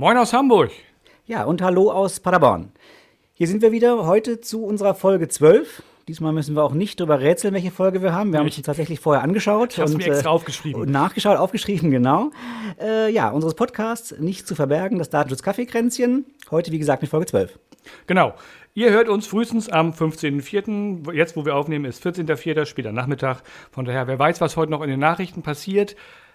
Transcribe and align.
Moin 0.00 0.16
aus 0.16 0.32
Hamburg. 0.32 0.70
Ja, 1.26 1.44
und 1.44 1.60
hallo 1.60 1.92
aus 1.92 2.20
Paderborn. 2.20 2.72
Hier 3.34 3.46
sind 3.46 3.60
wir 3.60 3.70
wieder 3.70 4.06
heute 4.06 4.40
zu 4.40 4.64
unserer 4.64 4.94
Folge 4.94 5.28
12. 5.28 5.82
Diesmal 6.08 6.32
müssen 6.32 6.56
wir 6.56 6.64
auch 6.64 6.72
nicht 6.72 6.98
drüber 6.98 7.20
rätseln, 7.20 7.52
welche 7.52 7.70
Folge 7.70 8.00
wir 8.00 8.14
haben. 8.14 8.32
Wir 8.32 8.38
haben 8.38 8.46
uns 8.46 8.62
tatsächlich 8.62 8.98
vorher 8.98 9.22
angeschaut. 9.22 9.74
Ich 9.74 9.78
habe 9.78 9.94
mir 9.94 10.06
extra 10.06 10.30
äh, 10.30 10.32
aufgeschrieben. 10.32 10.80
Und 10.80 10.90
nachgeschaut, 10.90 11.36
aufgeschrieben, 11.36 11.90
genau. 11.90 12.30
Äh, 12.80 13.12
ja, 13.12 13.28
unseres 13.28 13.52
Podcasts 13.52 14.18
nicht 14.18 14.48
zu 14.48 14.54
verbergen, 14.54 14.98
das 14.98 15.10
Datenschutz-Kaffeekränzchen. 15.10 16.24
Heute, 16.50 16.72
wie 16.72 16.78
gesagt, 16.78 17.02
mit 17.02 17.10
Folge 17.10 17.26
12. 17.26 17.58
Genau. 18.06 18.32
Ihr 18.72 18.92
hört 18.92 19.10
uns 19.10 19.26
frühestens 19.26 19.68
am 19.68 19.90
15.04. 19.90 21.12
Jetzt, 21.12 21.36
wo 21.36 21.44
wir 21.44 21.56
aufnehmen, 21.56 21.84
ist 21.84 22.02
14.04. 22.06 22.64
später 22.64 22.92
Nachmittag. 22.92 23.42
Von 23.70 23.84
daher, 23.84 24.06
wer 24.06 24.18
weiß, 24.18 24.40
was 24.40 24.56
heute 24.56 24.70
noch 24.70 24.80
in 24.80 24.88
den 24.88 25.00
Nachrichten 25.00 25.42
passiert. 25.42 25.94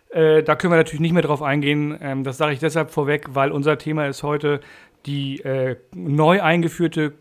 Äh, 0.10 0.44
da 0.44 0.56
können 0.56 0.74
wir 0.74 0.78
natürlich 0.78 1.02
nicht 1.02 1.14
mehr 1.14 1.22
drauf 1.22 1.42
eingehen. 1.42 1.98
Ähm, 2.02 2.24
das 2.24 2.38
sage 2.38 2.54
ich 2.54 2.60
deshalb 2.60 2.92
vorweg, 2.92 3.28
weil 3.34 3.52
unser 3.52 3.78
Thema 3.78 4.08
ist 4.08 4.24
heute 4.24 4.62
die 5.06 5.42
äh, 5.42 5.76
neu 5.94 6.42
eingeführte 6.42 7.14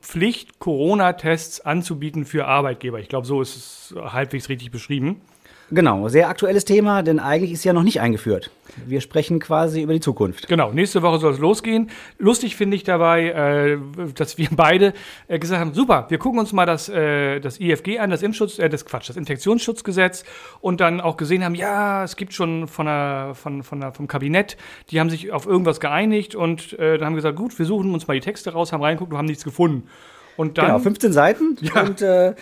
Pflicht, 0.00 0.58
Corona-Tests 0.58 1.62
anzubieten 1.62 2.26
für 2.26 2.46
Arbeitgeber. 2.46 2.98
Ich 2.98 3.08
glaube, 3.08 3.26
so 3.26 3.40
ist 3.40 3.56
es 3.56 3.94
halbwegs 3.96 4.48
richtig 4.48 4.70
beschrieben. 4.70 5.22
Genau, 5.70 6.08
sehr 6.08 6.28
aktuelles 6.28 6.64
Thema, 6.66 7.02
denn 7.02 7.18
eigentlich 7.18 7.52
ist 7.52 7.64
ja 7.64 7.72
noch 7.72 7.82
nicht 7.82 8.00
eingeführt. 8.00 8.50
Wir 8.86 9.00
sprechen 9.00 9.40
quasi 9.40 9.82
über 9.82 9.94
die 9.94 10.00
Zukunft. 10.00 10.46
Genau, 10.46 10.72
nächste 10.72 11.00
Woche 11.02 11.18
soll 11.18 11.32
es 11.32 11.38
losgehen. 11.38 11.90
Lustig 12.18 12.54
finde 12.56 12.76
ich 12.76 12.84
dabei, 12.84 13.28
äh, 13.28 13.78
dass 14.14 14.36
wir 14.36 14.48
beide 14.52 14.92
äh, 15.26 15.38
gesagt 15.38 15.60
haben, 15.60 15.72
super, 15.72 16.06
wir 16.10 16.18
gucken 16.18 16.38
uns 16.38 16.52
mal 16.52 16.66
das, 16.66 16.88
äh, 16.88 17.40
das 17.40 17.58
IFG 17.60 17.98
an, 17.98 18.10
das 18.10 18.22
Impfschutz, 18.22 18.58
äh, 18.58 18.68
das 18.68 18.84
Quatsch, 18.84 19.08
das 19.08 19.16
Infektionsschutzgesetz 19.16 20.24
und 20.60 20.80
dann 20.80 21.00
auch 21.00 21.16
gesehen 21.16 21.42
haben, 21.42 21.54
ja, 21.54 22.04
es 22.04 22.16
gibt 22.16 22.34
schon 22.34 22.68
von 22.68 22.86
der, 22.86 23.32
von, 23.34 23.62
von 23.62 23.80
der, 23.80 23.92
vom 23.92 24.06
Kabinett, 24.06 24.58
die 24.90 25.00
haben 25.00 25.08
sich 25.08 25.32
auf 25.32 25.46
irgendwas 25.46 25.80
geeinigt 25.80 26.34
und 26.34 26.78
äh, 26.78 26.98
dann 26.98 27.06
haben 27.06 27.14
gesagt, 27.14 27.36
gut, 27.36 27.58
wir 27.58 27.66
suchen 27.66 27.94
uns 27.94 28.06
mal 28.06 28.14
die 28.14 28.20
Texte 28.20 28.52
raus, 28.52 28.72
haben 28.72 28.82
reingeguckt 28.82 29.12
und 29.12 29.18
haben 29.18 29.26
nichts 29.26 29.44
gefunden. 29.44 29.88
Und 30.36 30.58
dann, 30.58 30.66
genau, 30.66 30.78
15 30.78 31.12
Seiten 31.12 31.56
ja. 31.60 31.82
und 31.82 32.02
äh, 32.02 32.34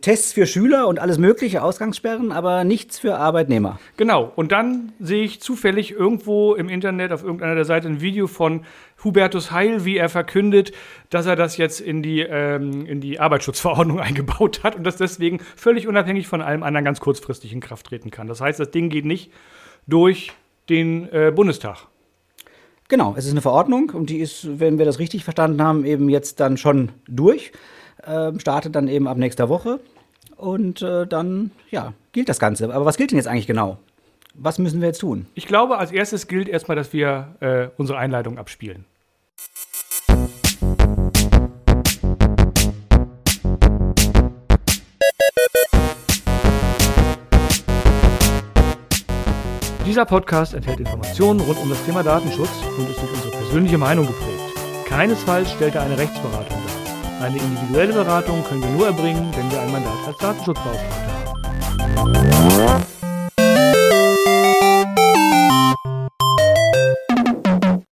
Tests 0.00 0.32
für 0.32 0.46
Schüler 0.46 0.88
und 0.88 0.98
alles 0.98 1.18
mögliche, 1.18 1.62
Ausgangssperren, 1.62 2.32
aber 2.32 2.64
nichts 2.64 2.98
für 2.98 3.16
Arbeitnehmer. 3.16 3.78
Genau, 3.96 4.32
und 4.34 4.52
dann 4.52 4.92
sehe 4.98 5.24
ich 5.24 5.40
zufällig 5.40 5.92
irgendwo 5.92 6.54
im 6.54 6.68
Internet 6.68 7.12
auf 7.12 7.22
irgendeiner 7.22 7.54
der 7.54 7.64
Seiten 7.64 7.86
ein 7.86 8.00
Video 8.00 8.26
von 8.26 8.64
Hubertus 9.02 9.50
Heil, 9.50 9.84
wie 9.84 9.96
er 9.96 10.08
verkündet, 10.08 10.72
dass 11.10 11.26
er 11.26 11.36
das 11.36 11.56
jetzt 11.56 11.80
in 11.80 12.02
die, 12.02 12.20
ähm, 12.20 12.86
in 12.86 13.00
die 13.00 13.20
Arbeitsschutzverordnung 13.20 14.00
eingebaut 14.00 14.62
hat 14.62 14.76
und 14.76 14.84
das 14.84 14.96
deswegen 14.96 15.40
völlig 15.56 15.86
unabhängig 15.86 16.26
von 16.26 16.40
allem 16.40 16.62
anderen 16.62 16.84
ganz 16.84 17.00
kurzfristig 17.00 17.52
in 17.52 17.60
Kraft 17.60 17.86
treten 17.86 18.10
kann. 18.10 18.26
Das 18.26 18.40
heißt, 18.40 18.58
das 18.58 18.70
Ding 18.70 18.88
geht 18.88 19.04
nicht 19.04 19.30
durch 19.86 20.32
den 20.68 21.12
äh, 21.12 21.32
Bundestag. 21.34 21.88
Genau, 22.88 23.14
es 23.16 23.24
ist 23.24 23.30
eine 23.30 23.40
Verordnung 23.40 23.90
und 23.90 24.10
die 24.10 24.18
ist, 24.18 24.58
wenn 24.60 24.78
wir 24.78 24.84
das 24.84 24.98
richtig 24.98 25.24
verstanden 25.24 25.62
haben, 25.62 25.84
eben 25.84 26.08
jetzt 26.08 26.40
dann 26.40 26.56
schon 26.56 26.90
durch. 27.08 27.52
Äh, 28.02 28.38
startet 28.38 28.74
dann 28.74 28.88
eben 28.88 29.08
ab 29.08 29.16
nächster 29.16 29.48
Woche 29.48 29.80
und 30.36 30.82
äh, 30.82 31.06
dann, 31.06 31.50
ja, 31.70 31.94
gilt 32.12 32.28
das 32.28 32.38
Ganze. 32.38 32.72
Aber 32.72 32.84
was 32.84 32.96
gilt 32.98 33.10
denn 33.10 33.18
jetzt 33.18 33.28
eigentlich 33.28 33.46
genau? 33.46 33.78
Was 34.34 34.58
müssen 34.58 34.80
wir 34.80 34.88
jetzt 34.88 34.98
tun? 34.98 35.26
Ich 35.34 35.46
glaube, 35.46 35.78
als 35.78 35.92
erstes 35.92 36.26
gilt 36.26 36.48
erstmal, 36.48 36.76
dass 36.76 36.92
wir 36.92 37.34
äh, 37.40 37.68
unsere 37.78 37.98
Einleitung 37.98 38.36
abspielen. 38.36 38.84
Dieser 49.84 50.06
Podcast 50.06 50.54
enthält 50.54 50.80
Informationen 50.80 51.40
rund 51.40 51.58
um 51.58 51.68
das 51.68 51.84
Thema 51.84 52.02
Datenschutz 52.02 52.48
und 52.78 52.88
ist 52.88 53.02
durch 53.02 53.12
unsere 53.12 53.30
persönliche 53.32 53.76
Meinung 53.76 54.06
geprägt. 54.06 54.40
Keinesfalls 54.86 55.52
stellt 55.52 55.74
er 55.74 55.82
eine 55.82 55.98
Rechtsberatung 55.98 56.56
dar. 56.56 57.26
Eine 57.26 57.36
individuelle 57.36 57.92
Beratung 57.92 58.42
können 58.44 58.62
wir 58.62 58.70
nur 58.70 58.86
erbringen, 58.86 59.30
wenn 59.36 59.50
wir 59.50 59.60
ein 59.60 59.70
Mandat 59.70 59.92
als 60.06 60.16
Datenschutzbeauftragter 60.16 61.12
haben. 61.96 62.84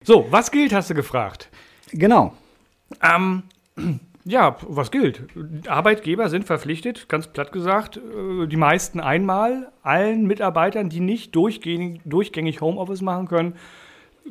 So, 0.02 0.26
was 0.30 0.50
gilt, 0.50 0.72
hast 0.72 0.88
du 0.88 0.94
gefragt? 0.94 1.50
Genau. 1.92 2.32
Ähm, 3.02 3.42
ja, 4.24 4.56
was 4.62 4.90
gilt? 4.90 5.24
Arbeitgeber 5.66 6.28
sind 6.28 6.44
verpflichtet, 6.44 7.08
ganz 7.08 7.26
platt 7.26 7.52
gesagt, 7.52 7.96
äh, 7.96 8.46
die 8.46 8.56
meisten 8.56 9.00
einmal, 9.00 9.72
allen 9.82 10.26
Mitarbeitern, 10.26 10.88
die 10.88 11.00
nicht 11.00 11.34
durchgängig, 11.34 12.00
durchgängig 12.04 12.60
Homeoffice 12.60 13.02
machen 13.02 13.28
können, 13.28 13.54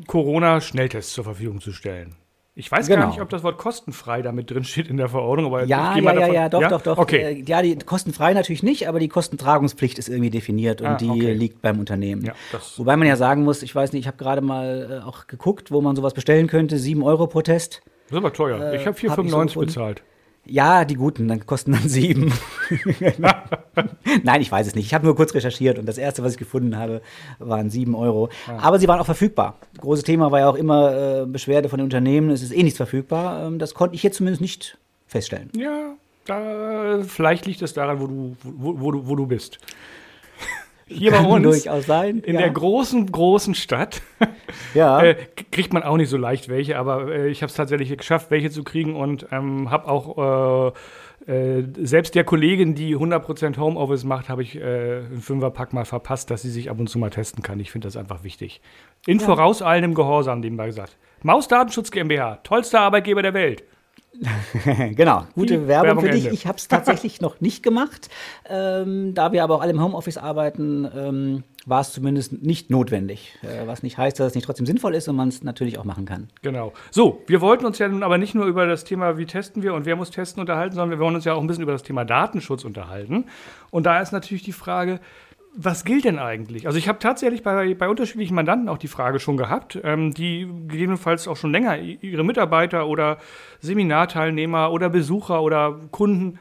Corona-Schnelltests 0.08 1.14
zur 1.14 1.26
Verfügung 1.26 1.60
zu 1.60 1.74
stellen. 1.74 2.16
Ich 2.54 2.70
weiß 2.70 2.88
genau. 2.88 3.02
gar 3.02 3.08
nicht, 3.08 3.22
ob 3.22 3.30
das 3.30 3.44
Wort 3.44 3.58
kostenfrei 3.58 4.22
damit 4.22 4.52
drin 4.52 4.66
steht 4.66 4.90
in 4.90 4.98
der 4.98 5.08
Verordnung, 5.08 5.48
aber 5.48 5.64
ja, 5.64 5.98
ja, 5.98 6.14
ja, 6.14 6.28
ja, 6.28 6.50
doch, 6.50 6.62
ja? 6.62 6.70
doch, 6.70 6.82
doch. 6.82 6.98
Okay. 6.98 7.22
Äh, 7.22 7.44
ja, 7.46 7.62
die 7.62 7.78
kostenfrei 7.78 8.34
natürlich 8.34 8.62
nicht, 8.62 8.90
aber 8.90 9.00
die 9.00 9.08
Kostentragungspflicht 9.08 9.98
ist 9.98 10.10
irgendwie 10.10 10.32
definiert 10.32 10.82
und 10.82 10.88
ah, 10.88 10.96
die 10.96 11.10
okay. 11.10 11.34
liegt 11.34 11.62
beim 11.62 11.80
Unternehmen. 11.80 12.26
Ja, 12.26 12.34
Wobei 12.76 12.98
man 12.98 13.08
ja 13.08 13.16
sagen 13.16 13.44
muss, 13.44 13.64
ich 13.64 13.74
weiß 13.74 13.94
nicht, 13.94 14.02
ich 14.02 14.08
habe 14.08 14.18
gerade 14.18 14.42
mal 14.42 15.02
äh, 15.02 15.08
auch 15.08 15.28
geguckt, 15.28 15.72
wo 15.72 15.80
man 15.80 15.96
sowas 15.96 16.14
bestellen 16.14 16.48
könnte, 16.48 16.78
7 16.78 17.04
Euro 17.04 17.28
pro 17.28 17.42
Test. 17.42 17.82
Das 18.12 18.18
ist 18.18 18.26
aber 18.26 18.34
teuer. 18.34 18.74
ich 18.74 18.86
habe 18.86 18.98
4,95 18.98 19.50
so 19.50 19.60
bezahlt. 19.62 20.04
Ja, 20.46 20.86
die 20.86 20.96
guten, 20.96 21.28
dann 21.28 21.46
kosten 21.46 21.72
dann 21.72 21.88
sieben. 21.88 22.34
Nein, 24.24 24.42
ich 24.42 24.52
weiß 24.52 24.68
es 24.68 24.76
nicht. 24.76 24.86
Ich 24.86 24.94
habe 24.94 25.06
nur 25.06 25.16
kurz 25.16 25.34
recherchiert 25.34 25.78
und 25.78 25.86
das 25.86 25.98
erste, 25.98 26.24
was 26.24 26.34
ich 26.34 26.38
gefunden 26.38 26.78
habe, 26.78 27.02
waren 27.40 27.70
sieben 27.70 27.96
Euro. 27.96 28.30
Ah. 28.48 28.58
Aber 28.64 28.80
sie 28.80 28.88
waren 28.88 29.00
auch 29.00 29.06
verfügbar. 29.06 29.60
Großes 29.80 30.04
Thema 30.04 30.32
war 30.32 30.40
ja 30.40 30.50
auch 30.50 30.56
immer 30.56 31.22
äh, 31.22 31.26
Beschwerde 31.26 31.70
von 31.70 31.78
den 31.78 31.86
Unternehmen, 31.86 32.32
es 32.32 32.42
ist 32.42 32.52
eh 32.52 32.64
nichts 32.64 32.78
verfügbar. 32.78 33.46
Ähm, 33.46 33.60
das 33.60 33.76
konnte 33.76 33.96
ich 33.96 34.04
jetzt 34.04 34.18
zumindest 34.18 34.42
nicht 34.42 34.78
feststellen. 35.08 35.52
Ja, 35.56 35.94
da, 36.26 37.04
vielleicht 37.08 37.46
liegt 37.46 37.62
es 37.62 37.74
daran, 37.74 38.02
wo 38.02 38.08
du, 38.08 38.36
wo, 38.44 38.80
wo, 38.80 39.08
wo 39.08 39.16
du 39.16 39.28
bist. 39.28 39.60
Hier 40.92 41.12
Kann 41.12 41.26
bei 41.26 41.30
uns 41.32 41.44
durchaus 41.44 41.86
sein. 41.86 42.20
in 42.20 42.36
ja. 42.36 42.42
der 42.42 42.50
großen, 42.50 43.12
großen 43.12 43.56
Stadt 43.56 44.02
ja. 44.74 45.02
äh, 45.02 45.16
kriegt 45.52 45.74
man 45.74 45.84
auch 45.84 45.98
nicht 45.98 46.10
so 46.10 46.18
leicht 46.18 46.50
welche, 46.50 46.78
aber 46.78 47.12
äh, 47.12 47.30
ich 47.30 47.42
habe 47.42 47.50
es 47.50 47.56
tatsächlich 47.56 47.96
geschafft, 47.98 48.32
welche 48.32 48.50
zu 48.50 48.64
kriegen 48.64 48.96
und 48.96 49.28
ähm, 49.32 49.72
habe 49.72 49.88
auch 49.88 50.74
äh, 51.28 51.32
äh 51.32 51.64
selbst 51.82 52.16
der 52.16 52.24
Kollegin, 52.24 52.76
die 52.76 52.96
100% 52.96 53.58
Homeoffice 53.58 54.04
macht, 54.04 54.30
habe 54.30 54.44
ich 54.44 54.56
äh, 54.56 54.62
einen 54.62 55.22
Fünferpack 55.22 55.74
mal 55.74 55.86
verpasst, 55.86 56.30
dass 56.30 56.42
sie 56.42 56.52
sich 56.52 56.70
ab 56.70 56.80
und 56.80 56.88
zu 56.88 57.00
mal 57.00 57.10
testen 57.10 57.44
kann. 57.44 57.60
Ich 57.60 57.72
finde 57.72 57.88
das 57.88 57.98
einfach 57.98 58.24
wichtig. 58.24 58.62
In 59.06 59.20
ja. 59.20 59.26
vorauseilendem 59.26 59.94
Gehorsam, 59.94 60.40
nebenbei 60.40 60.68
gesagt. 60.68 60.98
Maus 61.24 61.48
Datenschutz 61.48 61.92
GmbH, 61.92 62.40
tollster 62.44 62.82
Arbeitgeber 62.82 63.22
der 63.22 63.34
Welt. 63.34 63.64
genau, 64.96 65.26
gute 65.36 65.68
Werbung, 65.68 65.88
Werbung 65.88 66.04
für 66.04 66.12
dich. 66.12 66.26
Ende. 66.26 66.36
Ich 66.36 66.46
habe 66.46 66.58
es 66.58 66.68
tatsächlich 66.68 67.22
noch 67.22 67.40
nicht 67.40 67.64
gemacht. 67.64 68.10
Ähm, 68.50 69.14
da 69.14 69.32
wir 69.32 69.44
aber 69.44 69.56
auch 69.56 69.62
alle 69.62 69.72
im 69.72 69.82
Homeoffice 69.82 70.18
arbeiten, 70.18 70.88
ähm, 70.96 71.44
war 71.66 71.82
es 71.82 71.92
zumindest 71.92 72.42
nicht 72.42 72.70
notwendig. 72.70 73.38
Äh, 73.42 73.68
was 73.68 73.84
nicht 73.84 73.98
heißt, 73.98 74.20
dass 74.20 74.28
es 74.28 74.36
nicht 74.36 74.46
trotzdem 74.46 74.66
sinnvoll 74.66 74.96
ist 74.96 75.08
und 75.08 75.16
man 75.16 75.30
es 75.30 75.44
natürlich 75.44 75.78
auch 75.78 75.86
machen 75.86 76.06
kann. 76.06 76.30
Genau. 76.42 76.74
So, 76.90 77.22
wir 77.28 77.40
wollten 77.42 77.66
uns 77.66 77.80
ja 77.80 77.88
nun 77.88 78.04
aber 78.04 78.18
nicht 78.18 78.36
nur 78.36 78.46
über 78.46 78.66
das 78.66 78.84
Thema, 78.84 79.18
wie 79.18 79.26
testen 79.26 79.64
wir 79.64 79.74
und 79.74 79.86
wer 79.86 79.96
muss 79.96 80.12
testen, 80.12 80.42
unterhalten, 80.42 80.76
sondern 80.76 80.98
wir 80.98 81.04
wollen 81.04 81.16
uns 81.16 81.26
ja 81.26 81.34
auch 81.34 81.42
ein 81.42 81.48
bisschen 81.48 81.64
über 81.64 81.72
das 81.74 81.84
Thema 81.84 82.04
Datenschutz 82.04 82.66
unterhalten. 82.66 83.26
Und 83.70 83.86
da 83.86 84.02
ist 84.02 84.12
natürlich 84.12 84.44
die 84.44 84.54
Frage, 84.54 85.00
was 85.54 85.84
gilt 85.84 86.06
denn 86.06 86.20
eigentlich? 86.20 86.66
Also 86.66 86.78
ich 86.78 86.88
habe 86.88 87.00
tatsächlich 87.00 87.44
bei, 87.44 87.74
bei 87.74 87.90
unterschiedlichen 87.90 88.36
Mandanten 88.36 88.70
auch 88.70 88.78
die 88.78 88.88
Frage 88.88 89.20
schon 89.20 89.38
gehabt, 89.38 89.80
ähm, 89.84 90.14
die 90.14 90.48
gegebenenfalls 90.68 91.28
auch 91.28 91.38
schon 91.38 91.52
länger 91.52 91.78
ihre 91.78 92.24
Mitarbeiter 92.24 92.88
oder 92.88 93.18
Seminarteilnehmer 93.60 94.72
oder 94.72 94.90
Besucher 94.90 95.42
oder 95.42 95.80
Kunden 95.92 96.40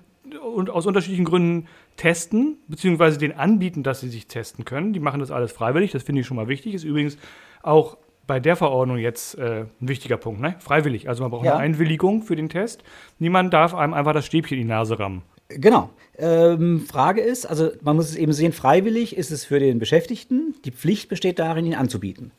und 0.55 0.71
aus 0.71 0.87
unterschiedlichen 0.87 1.25
Gründen 1.25 1.67
testen, 1.97 2.59
beziehungsweise 2.69 3.19
den 3.19 3.37
anbieten, 3.37 3.83
dass 3.83 4.01
sie 4.01 4.09
sich 4.09 4.27
testen 4.27 4.65
können. 4.65 4.93
Die 4.93 5.01
machen 5.01 5.21
das 5.21 5.31
alles 5.31 5.51
freiwillig, 5.53 5.91
das 5.91 6.05
finde 6.05 6.21
ich 6.21 6.27
schon 6.27 6.37
mal 6.37 6.49
wichtig. 6.49 6.75
Ist 6.75 6.85
übrigens 6.85 7.19
auch 7.63 7.97
bei 8.27 8.39
der 8.39 8.55
Verordnung 8.55 8.99
jetzt 8.99 9.37
äh, 9.39 9.65
ein 9.81 9.89
wichtiger 9.89 10.17
Punkt, 10.17 10.41
ne? 10.41 10.55
Freiwillig. 10.61 11.09
Also 11.09 11.25
man 11.25 11.33
braucht 11.33 11.47
ja. 11.47 11.55
eine 11.55 11.63
Einwilligung 11.63 12.23
für 12.23 12.37
den 12.37 12.49
Test. 12.49 12.85
Niemand 13.19 13.53
darf 13.53 13.75
einem 13.75 13.93
einfach 13.93 14.13
das 14.13 14.25
Stäbchen 14.25 14.57
in 14.57 14.65
die 14.65 14.69
Nase 14.69 15.01
rammen. 15.01 15.23
Genau. 15.57 15.91
Ähm, 16.19 16.81
Frage 16.81 17.21
ist, 17.23 17.47
also 17.47 17.71
man 17.83 17.97
muss 17.97 18.11
es 18.11 18.17
eben 18.17 18.33
sehen, 18.33 18.53
freiwillig 18.53 19.17
ist 19.17 19.31
es 19.31 19.45
für 19.45 19.59
den 19.59 19.79
Beschäftigten. 19.79 20.55
Die 20.65 20.71
Pflicht 20.71 21.09
besteht 21.09 21.39
darin, 21.39 21.67
ihn 21.67 21.75
anzubieten. 21.75 22.31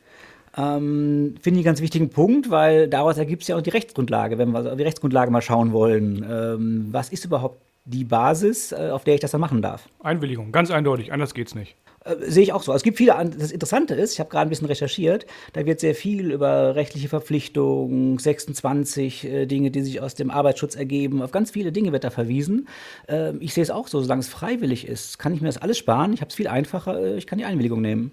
Ähm, 0.56 1.34
Finde 1.40 1.60
ich 1.60 1.66
einen 1.66 1.74
ganz 1.74 1.80
wichtigen 1.80 2.10
Punkt, 2.10 2.50
weil 2.50 2.88
daraus 2.88 3.18
ergibt 3.18 3.42
sich 3.42 3.48
ja 3.48 3.56
auch 3.56 3.62
die 3.62 3.70
Rechtsgrundlage, 3.70 4.38
wenn 4.38 4.50
wir 4.52 4.70
auf 4.70 4.76
die 4.76 4.82
Rechtsgrundlage 4.82 5.30
mal 5.30 5.42
schauen 5.42 5.72
wollen. 5.72 6.24
Ähm, 6.28 6.88
was 6.90 7.08
ist 7.08 7.24
überhaupt 7.24 7.58
die 7.84 8.04
Basis, 8.04 8.72
äh, 8.72 8.90
auf 8.90 9.04
der 9.04 9.14
ich 9.14 9.20
das 9.20 9.32
dann 9.32 9.40
machen 9.40 9.62
darf? 9.62 9.88
Einwilligung, 10.02 10.52
ganz 10.52 10.70
eindeutig, 10.70 11.12
anders 11.12 11.34
geht's 11.34 11.54
nicht. 11.54 11.76
Äh, 12.04 12.16
sehe 12.20 12.42
ich 12.42 12.52
auch 12.52 12.62
so. 12.62 12.72
Es 12.72 12.82
gibt 12.82 12.98
viele, 12.98 13.14
das 13.36 13.50
Interessante 13.50 13.94
ist, 13.94 14.12
ich 14.12 14.20
habe 14.20 14.30
gerade 14.30 14.46
ein 14.46 14.50
bisschen 14.50 14.66
recherchiert, 14.66 15.26
da 15.52 15.64
wird 15.66 15.80
sehr 15.80 15.94
viel 15.94 16.30
über 16.30 16.74
rechtliche 16.74 17.08
Verpflichtungen, 17.08 18.18
26 18.18 19.24
äh, 19.24 19.46
Dinge, 19.46 19.70
die 19.70 19.82
sich 19.82 20.00
aus 20.00 20.14
dem 20.14 20.30
Arbeitsschutz 20.30 20.74
ergeben, 20.74 21.22
auf 21.22 21.32
ganz 21.32 21.50
viele 21.50 21.72
Dinge 21.72 21.92
wird 21.92 22.04
da 22.04 22.10
verwiesen. 22.10 22.68
Äh, 23.08 23.36
ich 23.38 23.54
sehe 23.54 23.62
es 23.62 23.70
auch 23.70 23.88
so, 23.88 24.00
solange 24.00 24.20
es 24.20 24.28
freiwillig 24.28 24.86
ist, 24.86 25.18
kann 25.18 25.34
ich 25.34 25.40
mir 25.40 25.48
das 25.48 25.58
alles 25.58 25.78
sparen. 25.78 26.12
Ich 26.12 26.20
habe 26.20 26.28
es 26.28 26.34
viel 26.34 26.48
einfacher, 26.48 27.16
ich 27.16 27.26
kann 27.26 27.38
die 27.38 27.44
Einwilligung 27.44 27.80
nehmen. 27.80 28.12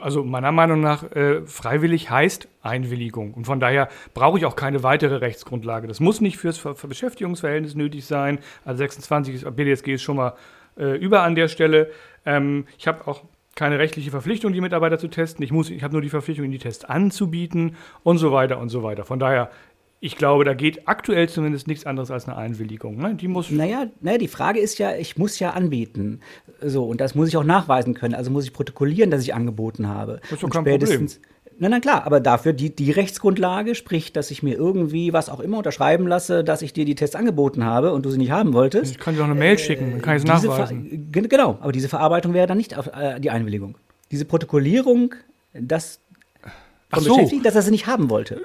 Also 0.00 0.24
meiner 0.24 0.52
Meinung 0.52 0.80
nach, 0.80 1.04
äh, 1.12 1.42
freiwillig 1.46 2.10
heißt 2.10 2.48
Einwilligung. 2.62 3.34
Und 3.34 3.44
von 3.44 3.60
daher 3.60 3.88
brauche 4.14 4.38
ich 4.38 4.46
auch 4.46 4.56
keine 4.56 4.82
weitere 4.82 5.16
Rechtsgrundlage. 5.16 5.88
Das 5.88 6.00
muss 6.00 6.20
nicht 6.20 6.36
fürs 6.38 6.58
Ver 6.58 6.74
Beschäftigungsverhältnis 6.74 7.74
nötig 7.74 8.04
sein. 8.04 8.38
Also 8.64 8.78
26 8.78 9.34
ist, 9.34 9.56
BDSG 9.56 9.94
ist 9.94 10.02
schon 10.02 10.16
mal 10.16 10.34
äh, 10.78 10.96
über 10.96 11.22
an 11.22 11.34
der 11.34 11.48
Stelle. 11.48 11.90
Ähm, 12.24 12.66
ich 12.78 12.86
habe 12.86 13.06
auch 13.06 13.22
keine 13.54 13.78
rechtliche 13.78 14.10
Verpflichtung, 14.10 14.52
die 14.52 14.60
Mitarbeiter 14.60 14.98
zu 14.98 15.08
testen. 15.08 15.44
Ich, 15.44 15.52
ich 15.70 15.82
habe 15.82 15.92
nur 15.92 16.02
die 16.02 16.08
Verpflichtung, 16.08 16.50
die 16.50 16.58
Tests 16.58 16.84
anzubieten 16.84 17.76
und 18.02 18.18
so 18.18 18.32
weiter 18.32 18.58
und 18.58 18.68
so 18.68 18.82
weiter. 18.82 19.04
Von 19.04 19.18
daher 19.18 19.50
ich 20.02 20.16
glaube, 20.16 20.44
da 20.44 20.54
geht 20.54 20.88
aktuell 20.88 21.28
zumindest 21.28 21.66
nichts 21.66 21.84
anderes 21.84 22.10
als 22.10 22.26
eine 22.26 22.36
Einwilligung. 22.36 22.96
Ne? 22.96 23.14
Die 23.14 23.28
muss 23.28 23.50
naja, 23.50 23.86
naja, 24.00 24.16
die 24.16 24.28
Frage 24.28 24.58
ist 24.58 24.78
ja, 24.78 24.96
ich 24.96 25.18
muss 25.18 25.38
ja 25.38 25.50
anbieten. 25.50 26.20
So, 26.62 26.84
und 26.84 27.02
das 27.02 27.14
muss 27.14 27.28
ich 27.28 27.36
auch 27.36 27.44
nachweisen 27.44 27.92
können. 27.92 28.14
Also 28.14 28.30
muss 28.30 28.44
ich 28.44 28.54
protokollieren, 28.54 29.10
dass 29.10 29.22
ich 29.22 29.34
angeboten 29.34 29.88
habe. 29.88 30.20
Das 30.22 30.32
ist 30.32 30.42
doch 30.42 30.50
kein 30.50 30.64
Problem. 30.64 31.08
Na, 31.58 31.68
na 31.68 31.80
klar, 31.80 32.06
aber 32.06 32.20
dafür 32.20 32.54
die, 32.54 32.74
die 32.74 32.90
Rechtsgrundlage, 32.90 33.74
sprich, 33.74 34.14
dass 34.14 34.30
ich 34.30 34.42
mir 34.42 34.54
irgendwie 34.54 35.12
was 35.12 35.28
auch 35.28 35.40
immer 35.40 35.58
unterschreiben 35.58 36.08
lasse, 36.08 36.42
dass 36.42 36.62
ich 36.62 36.72
dir 36.72 36.86
die 36.86 36.94
Tests 36.94 37.14
angeboten 37.14 37.66
habe 37.66 37.92
und 37.92 38.06
du 38.06 38.10
sie 38.10 38.16
nicht 38.16 38.30
haben 38.30 38.54
wolltest. 38.54 38.92
Ich 38.92 38.98
kann 38.98 39.14
dir 39.14 39.20
auch 39.20 39.26
eine 39.26 39.34
Mail 39.34 39.58
schicken, 39.58 39.90
dann 39.90 40.00
kann 40.00 40.16
ich 40.16 40.22
es 40.22 40.26
nachweisen. 40.26 41.10
genau, 41.12 41.58
aber 41.60 41.72
diese 41.72 41.90
Verarbeitung 41.90 42.32
wäre 42.32 42.46
dann 42.46 42.56
nicht 42.56 42.78
auf, 42.78 42.86
äh, 42.86 43.20
die 43.20 43.28
Einwilligung. 43.28 43.76
Diese 44.10 44.24
Protokollierung, 44.24 45.14
das 45.52 46.00
von 46.90 47.02
so. 47.04 47.30
Dass 47.42 47.54
er 47.54 47.60
sie 47.60 47.70
nicht 47.70 47.86
haben 47.86 48.08
wollte 48.08 48.40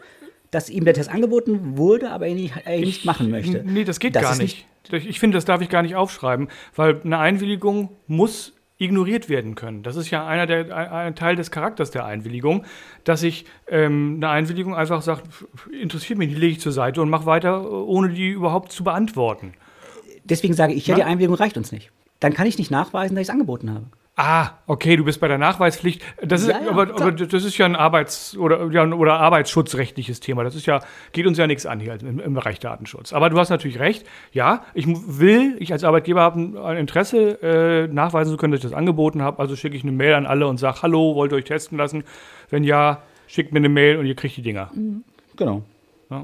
dass 0.55 0.69
ihm 0.69 0.85
der 0.85 0.93
Test 0.93 1.09
angeboten 1.09 1.77
wurde, 1.77 2.11
aber 2.11 2.27
er 2.27 2.33
nicht, 2.33 2.53
er 2.63 2.77
ihn 2.77 2.85
nicht 2.85 3.03
machen 3.03 3.29
möchte. 3.29 3.61
Nee, 3.65 3.83
das 3.83 3.99
geht 3.99 4.15
das 4.15 4.23
gar 4.23 4.37
nicht. 4.37 4.65
nicht. 4.89 5.05
Ich 5.05 5.19
finde, 5.19 5.35
das 5.35 5.43
darf 5.43 5.59
ich 5.59 5.67
gar 5.67 5.81
nicht 5.81 5.95
aufschreiben, 5.95 6.47
weil 6.75 7.01
eine 7.03 7.17
Einwilligung 7.17 7.89
muss 8.07 8.53
ignoriert 8.77 9.27
werden 9.27 9.55
können. 9.55 9.83
Das 9.83 9.97
ist 9.97 10.11
ja 10.11 10.25
einer 10.25 10.47
der, 10.47 10.93
ein 10.93 11.15
Teil 11.15 11.35
des 11.35 11.51
Charakters 11.51 11.91
der 11.91 12.05
Einwilligung, 12.05 12.63
dass 13.03 13.21
ich 13.23 13.45
ähm, 13.67 14.15
eine 14.17 14.29
Einwilligung 14.29 14.73
einfach 14.75 15.01
sage, 15.01 15.23
interessiert 15.77 16.19
mich, 16.19 16.29
die 16.29 16.35
lege 16.35 16.53
ich 16.53 16.61
zur 16.61 16.71
Seite 16.71 17.01
und 17.01 17.09
mache 17.09 17.25
weiter, 17.25 17.69
ohne 17.69 18.09
die 18.09 18.29
überhaupt 18.29 18.71
zu 18.71 18.85
beantworten. 18.85 19.55
Deswegen 20.23 20.53
sage 20.53 20.73
ich 20.73 20.87
ja, 20.87 20.95
die 20.95 21.03
Einwilligung 21.03 21.35
reicht 21.35 21.57
uns 21.57 21.73
nicht. 21.73 21.91
Dann 22.21 22.33
kann 22.33 22.47
ich 22.47 22.57
nicht 22.57 22.71
nachweisen, 22.71 23.15
dass 23.15 23.23
ich 23.23 23.27
es 23.27 23.33
angeboten 23.33 23.73
habe. 23.73 23.87
Ah, 24.17 24.51
okay, 24.65 24.95
du 24.95 25.03
bist 25.03 25.19
bei 25.19 25.27
der 25.27 25.37
Nachweispflicht. 25.37 26.01
Das 26.21 26.41
ist, 26.41 26.47
ja, 26.47 26.61
ja, 26.61 26.69
aber, 26.69 26.83
aber, 26.83 27.11
das 27.11 27.43
ist 27.43 27.57
ja 27.57 27.65
ein 27.65 27.75
Arbeits- 27.75 28.37
oder, 28.37 28.71
ja, 28.71 28.85
oder 28.85 29.19
arbeitsschutzrechtliches 29.19 30.21
Thema. 30.21 30.45
Das 30.45 30.55
ist 30.55 30.65
ja, 30.65 30.79
geht 31.11 31.27
uns 31.27 31.37
ja 31.37 31.47
nichts 31.47 31.65
an 31.65 31.81
hier 31.81 31.99
im, 31.99 32.21
im, 32.21 32.33
Bereich 32.33 32.61
Datenschutz. 32.61 33.11
Aber 33.11 33.29
du 33.29 33.37
hast 33.37 33.49
natürlich 33.49 33.79
recht. 33.79 34.07
Ja, 34.31 34.63
ich 34.73 34.87
will, 34.87 35.57
ich 35.59 35.73
als 35.73 35.83
Arbeitgeber 35.83 36.21
habe 36.21 36.39
ein 36.39 36.77
Interesse, 36.77 37.41
äh, 37.41 37.93
nachweisen 37.93 38.31
zu 38.31 38.37
können, 38.37 38.53
dass 38.53 38.59
ich 38.59 38.69
das 38.69 38.77
angeboten 38.77 39.21
habe. 39.21 39.39
Also 39.39 39.57
schicke 39.57 39.75
ich 39.75 39.83
eine 39.83 39.91
Mail 39.91 40.13
an 40.13 40.25
alle 40.25 40.47
und 40.47 40.59
sage, 40.59 40.81
hallo, 40.81 41.15
wollt 41.15 41.33
ihr 41.33 41.37
euch 41.37 41.43
testen 41.43 41.77
lassen? 41.77 42.05
Wenn 42.49 42.63
ja, 42.63 43.01
schickt 43.27 43.51
mir 43.51 43.59
eine 43.59 43.69
Mail 43.69 43.97
und 43.97 44.05
ihr 44.05 44.15
kriegt 44.15 44.37
die 44.37 44.43
Dinger. 44.43 44.71
Mhm. 44.73 45.03
Genau. 45.35 45.61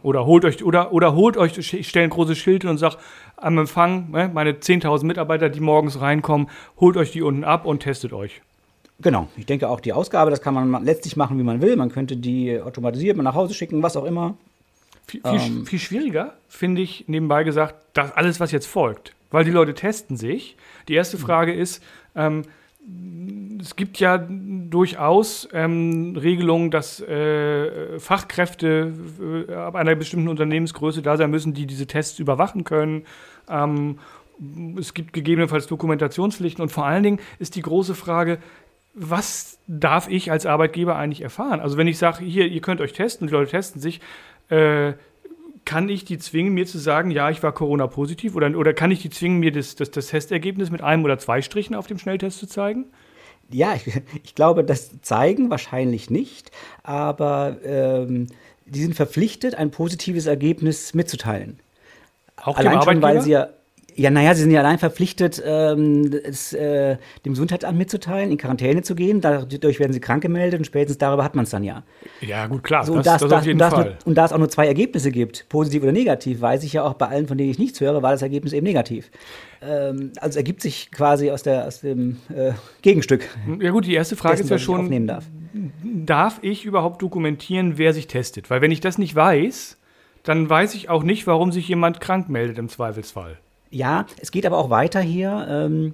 Oder 0.03 0.25
holt 0.25 0.45
euch, 0.45 0.63
oder, 0.63 0.93
oder 0.93 1.15
holt 1.15 1.37
euch, 1.37 1.57
ich 1.57 1.87
stelle 1.87 2.05
ein 2.05 2.09
großes 2.09 2.37
Schild 2.37 2.65
und 2.65 2.77
sage, 2.77 2.97
am 3.37 3.57
Empfang, 3.57 4.11
ne, 4.11 4.29
meine 4.33 4.53
10.000 4.53 5.05
Mitarbeiter, 5.05 5.49
die 5.49 5.59
morgens 5.59 5.99
reinkommen, 5.99 6.47
holt 6.79 6.97
euch 6.97 7.11
die 7.11 7.21
unten 7.21 7.43
ab 7.43 7.65
und 7.65 7.79
testet 7.81 8.13
euch. 8.13 8.41
Genau, 8.99 9.27
ich 9.35 9.47
denke 9.47 9.67
auch 9.67 9.79
die 9.79 9.93
Ausgabe, 9.93 10.29
das 10.29 10.41
kann 10.41 10.53
man 10.53 10.83
letztlich 10.83 11.17
machen, 11.17 11.39
wie 11.39 11.43
man 11.43 11.61
will. 11.61 11.75
Man 11.75 11.89
könnte 11.89 12.17
die 12.17 12.61
automatisiert 12.61 13.17
mal 13.17 13.23
nach 13.23 13.33
Hause 13.33 13.53
schicken, 13.53 13.81
was 13.81 13.97
auch 13.97 14.05
immer. 14.05 14.35
Viel, 15.07 15.21
viel, 15.21 15.39
ähm, 15.39 15.65
viel 15.65 15.79
schwieriger 15.79 16.35
finde 16.47 16.81
ich 16.81 17.05
nebenbei 17.07 17.43
gesagt, 17.43 17.75
das 17.93 18.11
alles, 18.11 18.39
was 18.39 18.51
jetzt 18.51 18.67
folgt. 18.67 19.15
Weil 19.31 19.43
die 19.43 19.51
Leute 19.51 19.73
testen 19.73 20.17
sich. 20.17 20.55
Die 20.87 20.93
erste 20.93 21.17
Frage 21.17 21.53
ist, 21.53 21.81
ähm, 22.15 22.43
es 23.61 23.75
gibt 23.75 23.99
ja 23.99 24.17
durchaus 24.17 25.47
ähm, 25.53 26.15
Regelungen, 26.19 26.71
dass 26.71 26.99
äh, 27.01 27.99
Fachkräfte 27.99 28.93
äh, 29.47 29.53
ab 29.53 29.75
einer 29.75 29.95
bestimmten 29.95 30.27
Unternehmensgröße 30.27 31.01
da 31.01 31.17
sein 31.17 31.29
müssen, 31.29 31.53
die 31.53 31.67
diese 31.67 31.85
Tests 31.85 32.17
überwachen 32.19 32.63
können. 32.63 33.05
Ähm, 33.49 33.99
es 34.79 34.93
gibt 34.93 35.13
gegebenenfalls 35.13 35.67
Dokumentationspflichten 35.67 36.63
und 36.63 36.69
vor 36.69 36.85
allen 36.85 37.03
Dingen 37.03 37.19
ist 37.37 37.55
die 37.55 37.61
große 37.61 37.93
Frage, 37.93 38.39
was 38.93 39.59
darf 39.67 40.09
ich 40.09 40.31
als 40.31 40.45
Arbeitgeber 40.45 40.95
eigentlich 40.95 41.21
erfahren? 41.21 41.59
Also 41.59 41.77
wenn 41.77 41.87
ich 41.87 41.97
sage, 41.97 42.25
hier, 42.25 42.47
ihr 42.47 42.61
könnt 42.61 42.81
euch 42.81 42.93
testen, 42.93 43.27
die 43.27 43.33
Leute 43.33 43.51
testen 43.51 43.79
sich, 43.79 44.01
äh, 44.49 44.93
kann 45.71 45.87
ich 45.87 46.03
die 46.03 46.17
zwingen, 46.17 46.53
mir 46.53 46.65
zu 46.65 46.79
sagen, 46.79 47.11
ja, 47.11 47.29
ich 47.29 47.41
war 47.43 47.53
Corona-positiv? 47.53 48.35
Oder, 48.35 48.57
oder 48.57 48.73
kann 48.73 48.91
ich 48.91 49.01
die 49.01 49.09
zwingen, 49.09 49.39
mir 49.39 49.53
das, 49.53 49.75
das, 49.75 49.89
das 49.89 50.07
Testergebnis 50.07 50.69
mit 50.69 50.81
einem 50.81 51.05
oder 51.05 51.17
zwei 51.17 51.41
Strichen 51.41 51.75
auf 51.75 51.87
dem 51.87 51.97
Schnelltest 51.97 52.39
zu 52.39 52.45
zeigen? 52.45 52.87
Ja, 53.49 53.73
ich, 53.73 54.01
ich 54.23 54.35
glaube, 54.35 54.65
das 54.65 54.99
zeigen 55.01 55.49
wahrscheinlich 55.49 56.09
nicht, 56.09 56.51
aber 56.83 57.55
ähm, 57.63 58.27
die 58.65 58.81
sind 58.81 58.95
verpflichtet, 58.95 59.55
ein 59.55 59.71
positives 59.71 60.25
Ergebnis 60.25 60.93
mitzuteilen. 60.93 61.61
Auch 62.35 62.57
Allein 62.57 62.81
schon, 62.81 63.01
weil 63.01 63.21
sie 63.21 63.31
ja 63.31 63.47
ja, 64.01 64.09
naja, 64.09 64.33
sie 64.33 64.41
sind 64.41 64.51
ja 64.51 64.61
allein 64.61 64.79
verpflichtet, 64.79 65.41
ähm, 65.45 66.11
es, 66.23 66.53
äh, 66.53 66.97
dem 67.25 67.33
Gesundheitsamt 67.33 67.77
mitzuteilen, 67.77 68.31
in 68.31 68.37
Quarantäne 68.37 68.81
zu 68.81 68.95
gehen. 68.95 69.21
Dadurch 69.21 69.79
werden 69.79 69.93
sie 69.93 69.99
krank 69.99 70.23
gemeldet 70.23 70.59
und 70.59 70.65
spätestens 70.65 70.97
darüber 70.97 71.23
hat 71.23 71.35
man 71.35 71.43
es 71.43 71.51
dann 71.51 71.63
ja. 71.63 71.83
Ja, 72.21 72.47
gut, 72.47 72.63
klar. 72.63 72.83
So, 72.83 72.95
das, 72.95 73.05
das, 73.05 73.21
das, 73.21 73.31
auf 73.31 73.45
jeden 73.45 73.61
und, 73.61 73.69
Fall. 73.69 73.85
Nur, 73.85 73.97
und 74.05 74.15
da 74.15 74.25
es 74.25 74.33
auch 74.33 74.37
nur 74.37 74.49
zwei 74.49 74.65
Ergebnisse 74.65 75.11
gibt, 75.11 75.47
positiv 75.49 75.83
oder 75.83 75.91
negativ, 75.91 76.41
weiß 76.41 76.63
ich 76.63 76.73
ja 76.73 76.83
auch 76.83 76.95
bei 76.95 77.07
allen, 77.07 77.27
von 77.27 77.37
denen 77.37 77.51
ich 77.51 77.59
nichts 77.59 77.79
höre, 77.79 78.01
war 78.01 78.11
das 78.11 78.21
Ergebnis 78.21 78.53
eben 78.53 78.65
negativ. 78.65 79.11
Ähm, 79.61 80.11
also 80.19 80.37
ergibt 80.37 80.61
sich 80.61 80.91
quasi 80.91 81.29
aus, 81.29 81.43
der, 81.43 81.67
aus 81.67 81.81
dem 81.81 82.17
äh, 82.35 82.53
Gegenstück. 82.81 83.27
Ja, 83.59 83.69
gut, 83.69 83.85
die 83.85 83.93
erste 83.93 84.15
Frage 84.15 84.37
dessen, 84.37 84.45
ist 84.45 84.49
ja 84.51 84.57
schon: 84.59 85.07
darf. 85.07 85.25
darf 85.83 86.39
ich 86.41 86.65
überhaupt 86.65 87.01
dokumentieren, 87.01 87.77
wer 87.77 87.93
sich 87.93 88.07
testet? 88.07 88.49
Weil, 88.49 88.61
wenn 88.61 88.71
ich 88.71 88.81
das 88.81 88.97
nicht 88.97 89.15
weiß, 89.15 89.77
dann 90.23 90.49
weiß 90.49 90.75
ich 90.75 90.89
auch 90.89 91.03
nicht, 91.03 91.27
warum 91.27 91.51
sich 91.51 91.67
jemand 91.67 92.01
krank 92.01 92.29
meldet 92.29 92.57
im 92.57 92.69
Zweifelsfall. 92.69 93.37
Ja, 93.73 94.05
es 94.19 94.31
geht 94.31 94.45
aber 94.45 94.57
auch 94.57 94.69
weiter 94.69 94.99
hier, 94.99 95.47
ähm, 95.49 95.93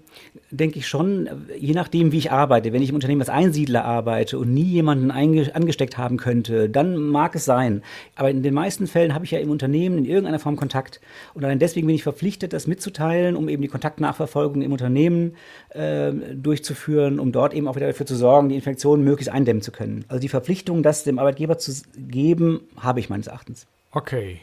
denke 0.49 0.79
ich 0.79 0.87
schon, 0.87 1.29
je 1.59 1.73
nachdem, 1.73 2.11
wie 2.11 2.17
ich 2.17 2.31
arbeite. 2.31 2.73
Wenn 2.73 2.81
ich 2.81 2.89
im 2.89 2.95
Unternehmen 2.95 3.21
als 3.21 3.29
Einsiedler 3.29 3.85
arbeite 3.85 4.39
und 4.39 4.51
nie 4.51 4.63
jemanden 4.63 5.11
angesteckt 5.11 5.95
haben 5.95 6.17
könnte, 6.17 6.69
dann 6.69 6.97
mag 6.97 7.35
es 7.35 7.45
sein. 7.45 7.83
Aber 8.15 8.31
in 8.31 8.41
den 8.41 8.55
meisten 8.55 8.87
Fällen 8.87 9.13
habe 9.13 9.25
ich 9.25 9.31
ja 9.31 9.39
im 9.39 9.51
Unternehmen 9.51 9.99
in 9.99 10.05
irgendeiner 10.05 10.39
Form 10.39 10.55
Kontakt. 10.55 10.99
Und 11.35 11.45
allein 11.45 11.59
deswegen 11.59 11.85
bin 11.85 11.95
ich 11.95 12.01
verpflichtet, 12.01 12.51
das 12.51 12.65
mitzuteilen, 12.65 13.35
um 13.35 13.47
eben 13.47 13.61
die 13.61 13.67
Kontaktnachverfolgung 13.67 14.63
im 14.63 14.71
Unternehmen 14.71 15.35
äh, 15.69 16.11
durchzuführen, 16.33 17.19
um 17.19 17.31
dort 17.31 17.53
eben 17.53 17.67
auch 17.67 17.75
wieder 17.75 17.87
dafür 17.87 18.07
zu 18.07 18.15
sorgen, 18.15 18.49
die 18.49 18.55
Infektionen 18.55 19.03
möglichst 19.03 19.31
eindämmen 19.31 19.61
zu 19.61 19.71
können. 19.71 20.03
Also 20.07 20.19
die 20.19 20.29
Verpflichtung, 20.29 20.81
das 20.81 21.03
dem 21.03 21.19
Arbeitgeber 21.19 21.59
zu 21.59 21.71
geben, 21.95 22.61
habe 22.79 22.99
ich 22.99 23.09
meines 23.09 23.27
Erachtens. 23.27 23.67
Okay. 23.91 24.39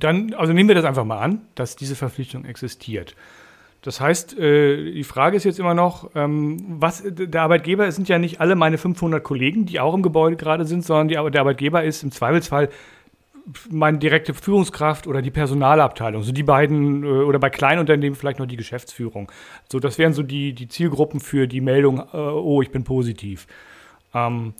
Dann, 0.00 0.34
also 0.34 0.52
nehmen 0.52 0.68
wir 0.68 0.74
das 0.74 0.84
einfach 0.84 1.04
mal 1.04 1.18
an, 1.18 1.42
dass 1.54 1.76
diese 1.76 1.94
Verpflichtung 1.94 2.44
existiert. 2.44 3.14
Das 3.82 4.00
heißt, 4.00 4.38
äh, 4.38 4.92
die 4.92 5.04
Frage 5.04 5.36
ist 5.36 5.44
jetzt 5.44 5.58
immer 5.58 5.74
noch, 5.74 6.10
ähm, 6.14 6.56
was 6.80 7.02
der 7.04 7.42
Arbeitgeber 7.42 7.92
sind 7.92 8.08
ja 8.08 8.18
nicht 8.18 8.40
alle 8.40 8.56
meine 8.56 8.78
500 8.78 9.22
Kollegen, 9.22 9.66
die 9.66 9.78
auch 9.78 9.92
im 9.94 10.02
Gebäude 10.02 10.36
gerade 10.36 10.64
sind, 10.64 10.84
sondern 10.84 11.08
die, 11.08 11.30
der 11.30 11.40
Arbeitgeber 11.42 11.84
ist 11.84 12.02
im 12.02 12.10
Zweifelsfall 12.10 12.70
meine 13.70 13.98
direkte 13.98 14.32
Führungskraft 14.32 15.06
oder 15.06 15.20
die 15.20 15.30
Personalabteilung, 15.30 16.22
so 16.22 16.32
die 16.32 16.42
beiden 16.42 17.04
äh, 17.04 17.06
oder 17.06 17.38
bei 17.38 17.50
Kleinunternehmen 17.50 18.16
vielleicht 18.16 18.38
noch 18.38 18.46
die 18.46 18.56
Geschäftsführung. 18.56 19.30
So, 19.70 19.80
das 19.80 19.98
wären 19.98 20.14
so 20.14 20.22
die, 20.22 20.54
die 20.54 20.68
Zielgruppen 20.68 21.20
für 21.20 21.46
die 21.46 21.60
Meldung, 21.60 21.98
äh, 21.98 22.16
oh, 22.16 22.62
ich 22.62 22.70
bin 22.70 22.84
positiv. 22.84 23.46
Ähm, 24.14 24.54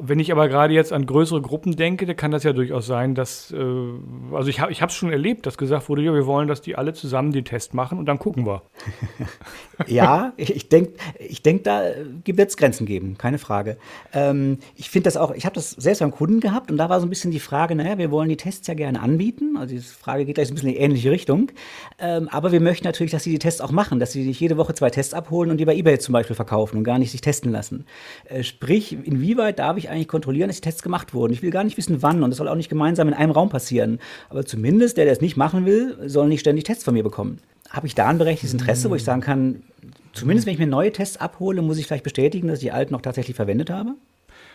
wenn 0.00 0.18
ich 0.18 0.32
aber 0.32 0.48
gerade 0.48 0.74
jetzt 0.74 0.92
an 0.92 1.06
größere 1.06 1.40
Gruppen 1.42 1.76
denke, 1.76 2.06
dann 2.06 2.16
kann 2.16 2.30
das 2.30 2.42
ja 2.42 2.52
durchaus 2.52 2.86
sein, 2.86 3.14
dass, 3.14 3.52
äh, 3.52 3.56
also 4.32 4.48
ich 4.48 4.60
habe 4.60 4.72
es 4.72 4.94
schon 4.94 5.10
erlebt, 5.10 5.46
dass 5.46 5.58
gesagt 5.58 5.88
wurde, 5.88 6.02
ja, 6.02 6.14
wir 6.14 6.26
wollen, 6.26 6.48
dass 6.48 6.60
die 6.60 6.76
alle 6.76 6.92
zusammen 6.92 7.32
den 7.32 7.44
Test 7.44 7.74
machen 7.74 7.98
und 7.98 8.06
dann 8.06 8.18
gucken 8.18 8.46
wir. 8.46 8.62
ja, 9.86 10.32
ich 10.36 10.68
denke, 10.68 10.92
ich 11.18 11.42
denk, 11.42 11.64
da 11.64 11.82
wird 12.24 12.48
es 12.48 12.56
Grenzen 12.56 12.86
geben, 12.86 13.16
keine 13.18 13.38
Frage. 13.38 13.76
Ähm, 14.12 14.58
ich 14.76 14.90
finde 14.90 15.04
das 15.04 15.16
auch, 15.16 15.32
ich 15.32 15.44
habe 15.44 15.54
das 15.54 15.70
selbst 15.70 16.00
beim 16.00 16.10
Kunden 16.10 16.40
gehabt 16.40 16.70
und 16.70 16.76
da 16.76 16.88
war 16.88 17.00
so 17.00 17.06
ein 17.06 17.10
bisschen 17.10 17.30
die 17.30 17.40
Frage, 17.40 17.74
naja, 17.74 17.98
wir 17.98 18.10
wollen 18.10 18.28
die 18.28 18.36
Tests 18.36 18.66
ja 18.66 18.74
gerne 18.74 19.00
anbieten, 19.00 19.56
also 19.56 19.74
die 19.74 19.80
Frage 19.80 20.24
geht 20.24 20.36
gleich 20.36 20.48
so 20.48 20.52
ein 20.52 20.56
bisschen 20.56 20.70
in 20.70 20.74
die 20.74 20.80
ähnliche 20.80 21.10
Richtung, 21.10 21.50
ähm, 21.98 22.28
aber 22.30 22.52
wir 22.52 22.60
möchten 22.60 22.86
natürlich, 22.86 23.12
dass 23.12 23.24
sie 23.24 23.30
die 23.30 23.38
Tests 23.38 23.60
auch 23.60 23.72
machen, 23.72 24.00
dass 24.00 24.12
sie 24.12 24.24
sich 24.24 24.38
jede 24.40 24.56
Woche 24.56 24.74
zwei 24.74 24.90
Tests 24.90 25.14
abholen 25.14 25.50
und 25.50 25.58
die 25.58 25.64
bei 25.64 25.74
Ebay 25.74 25.98
zum 25.98 26.12
Beispiel 26.12 26.36
verkaufen 26.36 26.78
und 26.78 26.84
gar 26.84 26.98
nicht 26.98 27.10
sich 27.10 27.20
testen 27.20 27.52
lassen. 27.52 27.86
Äh, 28.24 28.42
sprich, 28.42 28.92
inwieweit 28.92 29.58
darf 29.58 29.76
ich 29.76 29.81
ich 29.82 29.90
eigentlich 29.90 30.08
kontrollieren, 30.08 30.48
dass 30.48 30.56
die 30.56 30.62
Tests 30.62 30.82
gemacht 30.82 31.14
wurden. 31.14 31.32
Ich 31.32 31.42
will 31.42 31.50
gar 31.50 31.64
nicht 31.64 31.76
wissen, 31.76 32.02
wann 32.02 32.22
und 32.22 32.30
das 32.30 32.38
soll 32.38 32.48
auch 32.48 32.54
nicht 32.54 32.68
gemeinsam 32.68 33.08
in 33.08 33.14
einem 33.14 33.32
Raum 33.32 33.48
passieren. 33.48 33.98
Aber 34.30 34.44
zumindest 34.44 34.96
der, 34.96 35.04
der 35.04 35.12
es 35.12 35.20
nicht 35.20 35.36
machen 35.36 35.66
will, 35.66 35.96
soll 36.06 36.28
nicht 36.28 36.40
ständig 36.40 36.64
Tests 36.64 36.84
von 36.84 36.94
mir 36.94 37.02
bekommen. 37.02 37.38
Habe 37.70 37.86
ich 37.86 37.94
da 37.94 38.08
ein 38.08 38.18
berechtigtes 38.18 38.52
Interesse, 38.52 38.90
wo 38.90 38.94
ich 38.94 39.04
sagen 39.04 39.20
kann, 39.20 39.62
zumindest 40.12 40.46
wenn 40.46 40.54
ich 40.54 40.60
mir 40.60 40.66
neue 40.66 40.92
Tests 40.92 41.16
abhole, 41.16 41.62
muss 41.62 41.78
ich 41.78 41.86
vielleicht 41.86 42.04
bestätigen, 42.04 42.48
dass 42.48 42.58
ich 42.58 42.64
die 42.64 42.72
alten 42.72 42.94
auch 42.94 43.00
tatsächlich 43.00 43.36
verwendet 43.36 43.70
habe? 43.70 43.94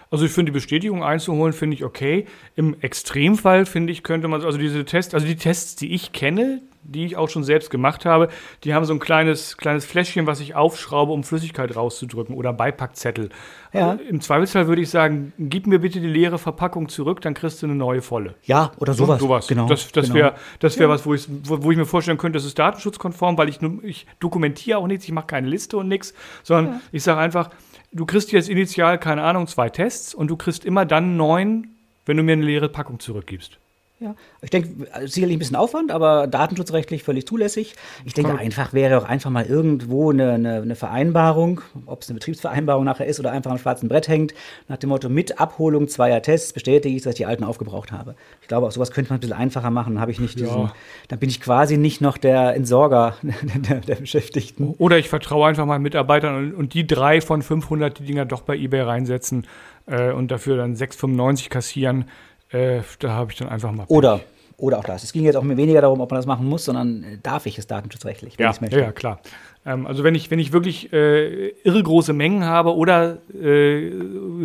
Also 0.10 0.26
ich 0.26 0.32
finde 0.32 0.52
die 0.52 0.56
Bestätigung 0.56 1.04
einzuholen, 1.04 1.54
finde 1.54 1.76
ich 1.76 1.84
okay. 1.84 2.26
Im 2.56 2.80
Extremfall 2.82 3.66
finde 3.66 3.92
ich, 3.92 4.04
könnte 4.04 4.28
man, 4.28 4.44
also 4.44 4.58
diese 4.58 4.86
Tests, 4.86 5.14
also 5.14 5.26
die 5.26 5.36
Tests, 5.36 5.76
die 5.76 5.94
ich 5.94 6.14
kenne, 6.14 6.62
die 6.88 7.06
ich 7.06 7.18
auch 7.18 7.30
schon 7.30 7.44
selbst 7.44 7.70
gemacht 7.70 8.06
habe, 8.06 8.30
die 8.64 8.74
haben 8.74 8.86
so 8.86 8.94
ein 8.94 9.00
kleines, 9.00 9.58
kleines 9.58 9.86
Fläschchen, 9.86 10.26
was 10.26 10.40
ich 10.40 10.56
aufschraube, 10.56 11.12
um 11.12 11.24
Flüssigkeit 11.24 11.76
rauszudrücken 11.76 12.36
oder 12.36 12.54
Beipackzettel. 12.54 13.30
Ja. 13.74 13.92
Also 13.92 14.04
Im 14.04 14.22
Zweifelsfall 14.22 14.68
würde 14.68 14.82
ich 14.82 14.90
sagen, 14.90 15.34
gib 15.38 15.68
mir 15.68 15.80
bitte 15.80 16.00
die 16.00 16.08
leere 16.08 16.38
Verpackung 16.38 16.88
zurück, 16.88 17.20
dann 17.22 17.34
kriegst 17.34 17.62
du 17.62 17.66
eine 17.66 17.76
neue 17.76 18.02
volle. 18.02 18.36
Ja, 18.44 18.72
oder 18.78 18.94
sowas. 18.94 19.20
sowas. 19.20 19.48
Genau. 19.48 19.68
Das, 19.68 19.92
das 19.92 20.06
genau. 20.06 20.16
wäre 20.16 20.36
das 20.60 20.80
wär 20.80 20.88
was, 20.88 21.06
wo 21.06 21.14
ich, 21.14 21.28
wo, 21.44 21.62
wo 21.64 21.72
ich 21.72 21.78
mir 21.78 21.86
vorstellen 21.86 22.18
könnte, 22.18 22.38
das 22.38 22.46
ist 22.46 22.58
datenschutzkonform, 22.58 23.38
weil 23.38 23.50
ich, 23.50 23.60
ich 23.84 24.08
dokumentiere 24.20 24.78
auch 24.78 24.88
nichts, 24.88 25.06
ich 25.06 25.12
mache 25.12 25.28
keine 25.28 25.48
Liste 25.48 25.78
und 25.78 25.90
nichts, 25.90 26.14
sondern 26.44 26.82
ich 26.94 27.04
sage 27.04 27.20
einfach, 27.20 27.50
du 27.92 28.06
kriegst 28.06 28.32
jetzt 28.32 28.50
initial, 28.50 29.00
keine 29.00 29.24
Ahnung, 29.24 29.48
zwei 29.48 29.70
Tests 29.70 30.14
und 30.14 30.30
du 30.30 30.38
kriegst 30.38 30.66
immer 30.66 30.86
dann 30.86 31.18
neun, 31.18 31.76
wenn 32.06 32.18
du 32.18 32.24
mir 32.24 32.34
eine 32.34 32.46
leere 32.46 32.70
Packung 32.70 33.00
zurückgibst. 33.00 33.60
Ja, 34.00 34.14
ich 34.44 34.52
denke, 34.52 34.86
sicherlich 35.08 35.38
ein 35.38 35.40
bisschen 35.40 35.56
Aufwand, 35.56 35.90
aber 35.92 36.28
datenschutzrechtlich 36.28 37.02
völlig 37.02 37.26
zulässig. 37.26 37.74
Ich 38.06 38.14
denke, 38.14 38.30
Komm. 38.30 38.40
einfach 38.40 38.72
wäre 38.72 38.96
auch 39.00 39.06
einfach 39.06 39.32
mal 39.32 39.46
irgendwo 39.48 40.12
eine, 40.12 40.34
eine, 40.34 40.62
eine 40.62 40.76
Vereinbarung, 40.76 41.62
ob 41.88 42.04
es 42.04 42.10
eine 42.10 42.20
Betriebsvereinbarung 42.20 42.86
nachher 42.86 43.08
ist 43.08 43.20
oder 43.20 43.32
einfach 43.32 43.50
am 43.50 43.58
schwarzen 43.58 43.90
Brett 43.90 44.08
hängt, 44.08 44.36
nach 44.68 44.78
dem 44.78 44.90
Motto, 44.90 45.10
mit 45.10 45.40
Abholung 45.40 45.88
zweier 45.88 46.22
Tests 46.22 46.54
bestätige 46.54 46.96
ich, 46.96 47.02
dass 47.02 47.14
ich 47.14 47.18
die 47.18 47.26
alten 47.26 47.44
aufgebraucht 47.44 47.92
habe. 47.92 48.14
Ich 48.44 48.48
glaube, 48.48 48.68
auch 48.68 48.72
sowas 48.72 48.92
könnte 48.92 49.10
man 49.10 49.18
ein 49.18 49.22
bisschen 49.22 49.36
einfacher 49.36 49.72
machen, 49.72 49.96
dann 49.96 50.02
habe 50.02 50.12
ich 50.12 50.20
nicht 50.20 50.40
Ja. 50.40 50.46
diesen, 50.46 50.72
dann 51.08 51.18
bin 51.18 51.30
ich 51.30 51.42
quasi 51.42 51.78
nicht 51.78 52.00
noch 52.00 52.20
der 52.20 52.54
Entsorger 52.56 53.16
der, 53.24 53.80
der 53.80 53.96
Beschäftigten. 53.96 54.76
Oder 54.78 55.00
ich 55.00 55.10
vertraue 55.10 55.48
einfach 55.48 55.66
meinen 55.66 55.82
Mitarbeitern 55.82 56.36
und, 56.36 56.54
und 56.54 56.74
die 56.76 56.86
drei 56.86 57.20
von 57.20 57.42
500 57.42 57.98
die 57.98 58.04
Dinger 58.04 58.26
doch 58.26 58.42
bei 58.42 58.56
eBay 58.56 58.82
reinsetzen 58.82 59.48
äh, 59.88 60.12
und 60.12 60.30
dafür 60.30 60.58
dann 60.58 60.76
6,95 60.76 61.50
kassieren. 61.50 62.06
Äh, 62.52 62.82
da 63.00 63.10
habe 63.10 63.32
ich 63.32 63.38
dann 63.38 63.50
einfach 63.50 63.72
mal. 63.72 63.84
Pech. 63.86 63.96
Oder, 63.96 64.22
oder 64.58 64.80
auch 64.80 64.84
das. 64.84 65.04
Es 65.04 65.12
ging 65.14 65.24
jetzt 65.24 65.36
auch 65.36 65.44
mir 65.44 65.58
weniger 65.58 65.82
darum, 65.82 66.00
ob 66.02 66.10
man 66.12 66.18
das 66.18 66.26
machen 66.26 66.46
muss, 66.48 66.66
sondern 66.66 67.04
äh, 67.04 67.18
darf 67.22 67.46
ich 67.46 67.58
es 67.58 67.68
datenschutzrechtlich, 67.68 68.38
wenn 68.38 68.44
Ja, 68.46 68.50
ich 68.52 68.56
es 68.58 68.62
möchte. 68.62 68.80
ja, 68.80 68.92
klar. 68.92 69.20
Ähm, 69.66 69.86
also 69.86 70.04
wenn 70.04 70.16
ich, 70.16 70.32
wenn 70.32 70.40
ich 70.40 70.54
wirklich 70.54 70.92
äh, 70.94 71.50
irre 71.64 71.84
große 71.84 72.14
Mengen 72.14 72.46
habe 72.46 72.76
oder 72.76 73.18
äh, 73.34 73.92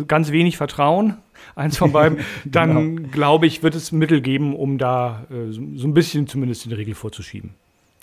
ganz 0.07 0.31
wenig 0.31 0.57
Vertrauen, 0.57 1.15
eins 1.55 1.77
von 1.77 1.91
beiden, 1.91 2.19
dann 2.45 2.95
Genau. 2.97 3.09
glaube 3.11 3.47
ich, 3.47 3.63
wird 3.63 3.75
es 3.75 3.91
Mittel 3.91 4.21
geben, 4.21 4.55
um 4.55 4.77
da 4.77 5.25
äh, 5.29 5.51
so, 5.51 5.61
so 5.75 5.87
ein 5.87 5.93
bisschen 5.93 6.27
zumindest 6.27 6.65
den 6.65 6.73
Regel 6.73 6.95
vorzuschieben. 6.95 7.51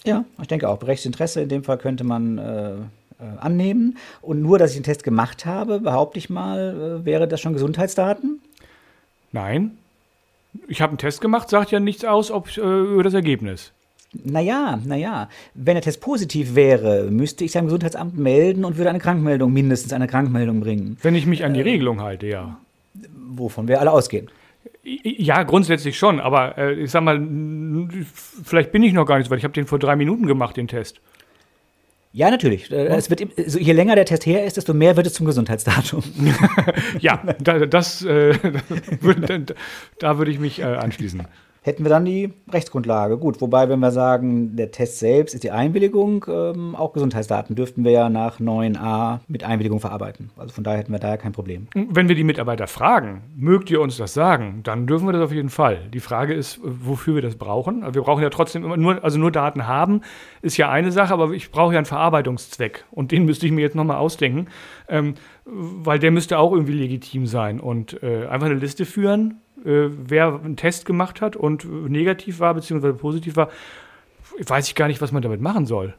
Ja, 0.07 0.25
ich 0.40 0.49
denke 0.49 0.66
auch. 0.69 0.78
Berechtigtes 0.78 1.07
Interesse 1.07 1.42
in 1.42 1.50
dem 1.50 1.62
Fall 1.62 1.76
könnte 1.76 2.04
man 2.04 2.38
äh, 2.38 2.71
äh, 2.71 2.76
annehmen. 3.38 3.99
Und 4.23 4.40
nur, 4.40 4.59
dass 4.59 4.71
ich 4.71 4.78
den 4.78 4.85
Test 4.85 5.04
gemacht 5.04 5.45
habe, 5.45 5.78
behaupte 5.80 6.19
ich 6.19 6.30
mal, 6.30 7.04
wäre 7.04 7.28
das 7.28 7.38
schon 7.42 7.52
Gesundheitsdaten? 7.52 8.40
Nein, 9.33 9.73
ich 10.69 10.80
habe 10.80 10.90
einen 10.90 10.99
Test 10.99 11.21
gemacht, 11.21 11.49
sagt 11.49 11.71
ja 11.71 11.80
nichts 11.80 12.04
aus 12.04 12.30
ob, 12.30 12.57
äh, 12.57 12.61
über 12.61 13.02
das 13.02 13.14
Ergebnis. 13.14 13.73
Naja, 14.12 14.78
naja. 14.85 15.28
Wenn 15.54 15.75
der 15.75 15.83
Test 15.83 16.00
positiv 16.00 16.54
wäre, 16.54 17.11
müsste 17.11 17.45
ich 17.45 17.57
am 17.57 17.66
Gesundheitsamt 17.66 18.19
melden 18.19 18.64
und 18.64 18.76
würde 18.76 18.90
eine 18.90 18.99
Krankmeldung, 18.99 19.52
mindestens 19.52 19.92
eine 19.92 20.09
Krankmeldung 20.09 20.61
bringen, 20.61 20.97
Wenn 21.02 21.14
ich 21.14 21.26
mich 21.26 21.45
an 21.45 21.54
die 21.54 21.61
Regelung 21.61 22.00
halte, 22.00 22.26
ja. 22.26 22.59
wovon 23.28 23.69
wir 23.69 23.80
alle 23.80 23.92
ausgehen. 23.92 24.28
Ja, 24.83 25.42
grundsätzlich 25.45 25.97
schon, 25.97 26.21
aber 26.21 26.59
äh, 26.59 26.73
ich 26.73 26.90
sag 26.90 27.02
mal, 27.02 27.21
vielleicht 28.42 28.73
bin 28.73 28.83
ich 28.83 28.92
noch 28.92 29.07
gar 29.07 29.19
nicht 29.19 29.26
so 29.26 29.30
weit. 29.30 29.38
Ich 29.38 29.45
habe 29.45 29.54
den 29.54 29.66
vor 29.66 29.78
drei 29.78 29.95
Minuten 29.95 30.26
gemacht, 30.26 30.57
den 30.57 30.69
Test. 30.69 31.00
Ja, 32.12 32.31
natürlich. 32.31 32.71
Äh, 32.73 32.87
Es 32.87 33.09
wird, 33.09 33.23
also 33.38 33.59
je 33.59 33.73
länger 33.73 33.95
der 33.95 34.05
Test 34.05 34.26
her 34.26 34.45
ist, 34.45 34.57
desto 34.57 34.75
mehr 34.75 34.97
wird 34.97 35.07
es 35.07 35.14
zum 35.14 35.26
Gesundheitsdatum. 35.26 36.02
Ja, 37.00 37.23
da, 37.40 37.67
das, 37.67 38.02
äh, 38.05 38.35
da 39.99 40.19
würde 40.19 40.31
ich 40.31 40.38
mich 40.38 40.59
äh, 40.61 40.64
anschließen. 40.64 41.26
Hätten 41.62 41.85
wir 41.85 41.90
dann 41.90 42.07
die 42.07 42.33
Rechtsgrundlage. 42.50 43.19
Gut, 43.19 43.43
wobei, 43.43 43.69
wenn 43.69 43.81
wir 43.81 43.90
sagen, 43.90 44.57
der 44.57 44.71
Test 44.71 44.99
selbst 44.99 45.35
ist 45.35 45.45
die 45.45 45.50
Einwilligung, 45.50 46.25
ähm, 46.26 46.75
auch 46.75 46.95
Gesundheitsdaten 46.95 47.55
dürften 47.55 47.85
wir 47.85 47.90
ja 47.90 48.09
nach 48.09 48.40
9a 48.40 49.21
mit 49.29 49.45
Einwilligung 49.45 49.79
verarbeiten. 49.79 50.31
Also 50.38 50.55
von 50.55 50.64
daher 50.64 50.79
hätten 50.79 50.93
wir 50.93 50.99
da 50.99 51.09
ja 51.09 51.17
kein 51.19 51.33
Problem. 51.33 51.67
Wenn 51.75 52.09
wir 52.09 52.14
die 52.14 52.25
Mitarbeiter 52.25 52.67
fragen, 52.67 53.23
mögt 53.37 53.71
ihr 53.71 53.83
uns 53.83 53.99
das 53.99 54.14
sagen, 54.14 54.61
dann 54.62 54.87
dürfen 54.87 55.07
wir 55.07 55.12
das 55.12 55.23
auf 55.23 55.33
jeden 55.33 55.50
Fall. 55.50 55.90
Die 55.93 56.00
Frage 56.00 56.33
ist, 56.33 56.61
wofür 56.62 57.17
wir 57.17 57.23
das 57.23 57.37
brauchen. 57.37 57.83
Wir 57.93 58.02
brauchen 58.02 58.23
ja 58.23 58.31
trotzdem 58.31 58.64
immer 58.64 58.79
nur, 58.79 59.05
also 59.05 59.19
nur 59.19 59.31
Daten 59.31 59.67
haben, 59.67 60.00
ist 60.40 60.57
ja 60.57 60.71
eine 60.71 60.93
Sache, 60.93 61.12
aber 61.12 61.31
ich 61.33 61.50
brauche 61.50 61.75
ja 61.75 61.79
einen 61.79 61.87
Verarbeitungszweck. 61.87 62.87
Und 62.90 63.12
den 63.12 63.26
müsste 63.26 63.45
ich 63.45 63.52
mir 63.52 63.61
jetzt 63.61 63.76
nochmal 63.76 63.99
ausdenken, 63.99 64.47
ähm, 64.88 65.12
weil 65.45 65.99
der 65.99 66.11
müsste 66.11 66.38
auch 66.38 66.52
irgendwie 66.52 66.73
legitim 66.73 67.26
sein. 67.26 67.61
Und 67.61 68.02
äh, 68.02 68.26
einfach 68.29 68.47
eine 68.47 68.55
Liste 68.55 68.87
führen, 68.87 69.40
äh, 69.64 69.88
wer 69.90 70.40
einen 70.43 70.57
Test 70.57 70.85
gemacht 70.85 71.21
hat 71.21 71.37
und 71.37 71.64
negativ 71.88 72.40
war, 72.40 72.55
beziehungsweise 72.55 72.95
positiv 72.95 73.37
war, 73.37 73.50
weiß 74.38 74.69
ich 74.69 74.75
gar 74.75 74.88
nicht, 74.88 75.00
was 75.00 75.12
man 75.12 75.23
damit 75.23 75.40
machen 75.40 75.67
soll. 75.67 75.95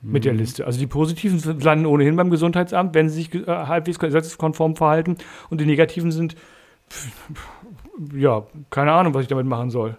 Mit 0.00 0.24
der 0.24 0.32
Liste. 0.32 0.64
Also 0.64 0.78
die 0.78 0.86
Positiven 0.86 1.60
landen 1.60 1.84
ohnehin 1.84 2.14
beim 2.14 2.30
Gesundheitsamt, 2.30 2.94
wenn 2.94 3.08
sie 3.08 3.22
sich 3.22 3.34
äh, 3.34 3.46
halbwegs 3.46 3.98
gesetzeskonform 3.98 4.76
verhalten. 4.76 5.16
Und 5.50 5.60
die 5.60 5.66
Negativen 5.66 6.12
sind, 6.12 6.36
pf, 6.88 7.08
ja, 8.14 8.46
keine 8.70 8.92
Ahnung, 8.92 9.14
was 9.14 9.22
ich 9.22 9.28
damit 9.28 9.46
machen 9.46 9.70
soll. 9.70 9.98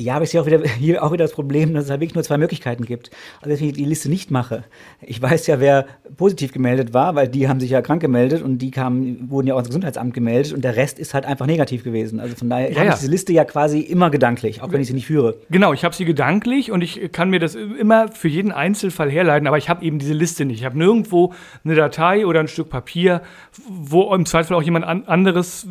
Ja, 0.00 0.14
aber 0.14 0.24
ich 0.24 0.30
sehe 0.30 0.40
auch 0.40 0.46
wieder, 0.46 0.62
hier 0.78 1.02
auch 1.02 1.12
wieder 1.12 1.24
das 1.24 1.32
Problem, 1.32 1.74
dass 1.74 1.84
es 1.84 1.90
halt 1.90 2.00
wirklich 2.00 2.14
nur 2.14 2.24
zwei 2.24 2.38
Möglichkeiten 2.38 2.84
gibt. 2.84 3.10
Also 3.42 3.60
wenn 3.60 3.68
ich 3.68 3.74
die 3.74 3.84
Liste 3.84 4.08
nicht 4.08 4.30
mache, 4.30 4.64
ich 5.02 5.20
weiß 5.20 5.46
ja, 5.46 5.60
wer 5.60 5.86
positiv 6.16 6.52
gemeldet 6.52 6.94
war, 6.94 7.14
weil 7.14 7.28
die 7.28 7.48
haben 7.48 7.60
sich 7.60 7.70
ja 7.70 7.82
krank 7.82 8.00
gemeldet 8.00 8.42
und 8.42 8.58
die 8.58 8.70
kamen, 8.70 9.30
wurden 9.30 9.46
ja 9.46 9.54
auch 9.54 9.58
ins 9.58 9.68
Gesundheitsamt 9.68 10.14
gemeldet 10.14 10.52
und 10.54 10.64
der 10.64 10.76
Rest 10.76 10.98
ist 10.98 11.12
halt 11.12 11.26
einfach 11.26 11.46
negativ 11.46 11.84
gewesen. 11.84 12.18
Also 12.18 12.34
von 12.34 12.48
daher 12.48 12.70
Ja, 12.70 12.76
habe 12.76 12.86
ja. 12.86 12.92
ich 12.94 13.00
diese 13.00 13.10
Liste 13.10 13.32
ja 13.32 13.44
quasi 13.44 13.80
immer 13.80 14.10
gedanklich, 14.10 14.62
auch 14.62 14.72
wenn 14.72 14.80
ich 14.80 14.86
sie 14.86 14.94
nicht 14.94 15.06
führe. 15.06 15.36
Genau, 15.50 15.72
ich 15.74 15.84
habe 15.84 15.94
sie 15.94 16.04
gedanklich 16.06 16.72
und 16.72 16.82
ich 16.82 17.12
kann 17.12 17.28
mir 17.28 17.38
das 17.38 17.54
immer 17.54 18.08
für 18.08 18.28
jeden 18.28 18.52
Einzelfall 18.52 19.10
herleiten, 19.10 19.46
aber 19.46 19.58
ich 19.58 19.68
habe 19.68 19.84
eben 19.84 19.98
diese 19.98 20.14
Liste 20.14 20.44
nicht. 20.44 20.60
Ich 20.60 20.64
habe 20.64 20.78
nirgendwo 20.78 21.34
eine 21.64 21.74
Datei 21.74 22.26
oder 22.26 22.40
ein 22.40 22.48
Stück 22.48 22.70
Papier, 22.70 23.20
wo 23.68 24.14
im 24.14 24.24
Zweifel 24.24 24.54
auch 24.54 24.62
jemand 24.62 24.86
an, 24.86 25.04
anderes 25.04 25.66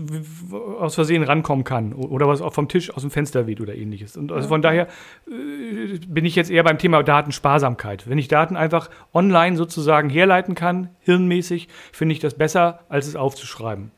aus 0.79 0.95
Versehen 0.95 1.23
rankommen 1.23 1.63
kann 1.63 1.93
oder 1.93 2.27
was 2.27 2.41
auch 2.41 2.53
vom 2.53 2.67
Tisch 2.67 2.93
aus 2.93 3.01
dem 3.01 3.11
Fenster 3.11 3.47
weht 3.47 3.61
oder 3.61 3.75
ähnliches. 3.75 4.18
Und 4.19 4.31
also 4.31 4.47
von 4.47 4.61
daher 4.61 4.87
äh, 5.27 5.97
bin 6.07 6.25
ich 6.25 6.35
jetzt 6.35 6.51
eher 6.51 6.63
beim 6.63 6.77
Thema 6.77 7.01
Datensparsamkeit. 7.01 8.07
Wenn 8.09 8.17
ich 8.17 8.27
Daten 8.27 8.55
einfach 8.55 8.89
online 9.13 9.57
sozusagen 9.57 10.09
herleiten 10.09 10.53
kann, 10.53 10.89
hirnmäßig, 10.99 11.67
finde 11.91 12.13
ich 12.13 12.19
das 12.19 12.35
besser, 12.35 12.81
als 12.89 13.07
es 13.07 13.15
aufzuschreiben. 13.15 13.91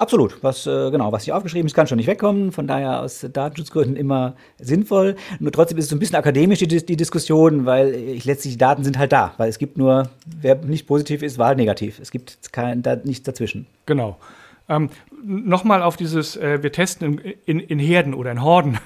Absolut. 0.00 0.42
Was, 0.42 0.66
äh, 0.66 0.90
genau, 0.90 1.12
was 1.12 1.24
hier 1.24 1.36
aufgeschrieben 1.36 1.66
ist, 1.66 1.74
kann 1.74 1.86
schon 1.86 1.98
nicht 1.98 2.06
wegkommen. 2.06 2.52
Von 2.52 2.66
daher 2.66 3.02
aus 3.02 3.20
Datenschutzgründen 3.20 3.96
immer 3.96 4.34
sinnvoll. 4.58 5.14
Nur 5.40 5.52
trotzdem 5.52 5.76
ist 5.76 5.84
es 5.84 5.90
so 5.90 5.96
ein 5.96 5.98
bisschen 5.98 6.16
akademisch, 6.16 6.60
die, 6.60 6.66
die 6.68 6.96
Diskussion, 6.96 7.66
weil 7.66 7.94
ich 7.94 8.24
letztlich 8.24 8.54
die 8.54 8.58
Daten 8.58 8.82
sind 8.82 8.96
halt 8.96 9.12
da. 9.12 9.34
Weil 9.36 9.50
es 9.50 9.58
gibt 9.58 9.76
nur, 9.76 10.08
wer 10.24 10.56
nicht 10.56 10.86
positiv 10.86 11.22
ist, 11.22 11.36
war 11.36 11.48
halt 11.48 11.58
negativ. 11.58 11.98
Es 12.00 12.10
gibt 12.10 12.50
kein, 12.50 12.80
da, 12.80 12.96
nichts 12.96 13.24
dazwischen. 13.24 13.66
Genau. 13.84 14.16
Ähm, 14.70 14.88
Nochmal 15.22 15.82
auf 15.82 15.98
dieses, 15.98 16.34
äh, 16.38 16.62
wir 16.62 16.72
testen 16.72 17.18
in, 17.18 17.34
in, 17.44 17.60
in 17.60 17.78
Herden 17.78 18.14
oder 18.14 18.32
in 18.32 18.42
Horden 18.42 18.78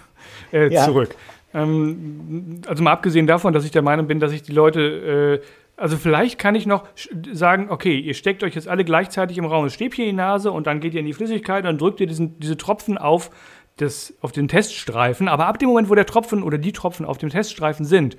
äh, 0.52 0.73
Ja. 0.73 0.85
zurück. 0.85 1.14
Ähm, 1.52 2.61
also 2.66 2.83
mal 2.83 2.93
abgesehen 2.93 3.26
davon, 3.26 3.52
dass 3.52 3.64
ich 3.64 3.71
der 3.71 3.83
Meinung 3.83 4.07
bin, 4.07 4.21
dass 4.21 4.33
ich 4.33 4.43
die 4.43 4.52
Leute, 4.52 5.40
äh, 5.43 5.47
also 5.76 5.97
vielleicht 5.97 6.38
kann 6.38 6.54
ich 6.54 6.66
noch 6.66 6.85
sagen, 7.33 7.66
okay, 7.71 7.99
ihr 7.99 8.14
steckt 8.14 8.43
euch 8.43 8.54
jetzt 8.54 8.69
alle 8.69 8.85
gleichzeitig 8.85 9.38
im 9.38 9.45
Raum 9.45 9.64
ein 9.64 9.71
Stäbchen 9.71 10.04
in 10.04 10.11
die 10.11 10.16
Nase 10.16 10.50
und 10.52 10.66
dann 10.66 10.81
geht 10.81 10.95
ihr 10.95 11.00
in 11.00 11.07
die 11.07 11.12
Flüssigkeit 11.12 11.59
und 11.64 11.66
dann 11.66 11.78
drückt 11.78 12.00
ihr 12.00 12.07
diesen, 12.07 12.38
diese 12.40 12.57
Tropfen 12.57 12.99
auf, 12.99 13.31
das, 13.76 14.14
auf 14.21 14.33
den 14.33 14.49
Teststreifen. 14.49 15.28
Aber 15.28 15.47
ab 15.47 15.59
dem 15.59 15.69
Moment, 15.69 15.88
wo 15.90 15.95
der 15.95 16.07
Tropfen 16.07 16.43
oder 16.43 16.59
die 16.59 16.73
Tropfen 16.73 17.07
auf 17.07 17.19
dem 17.19 17.28
Teststreifen 17.31 17.85
sind, 17.85 18.16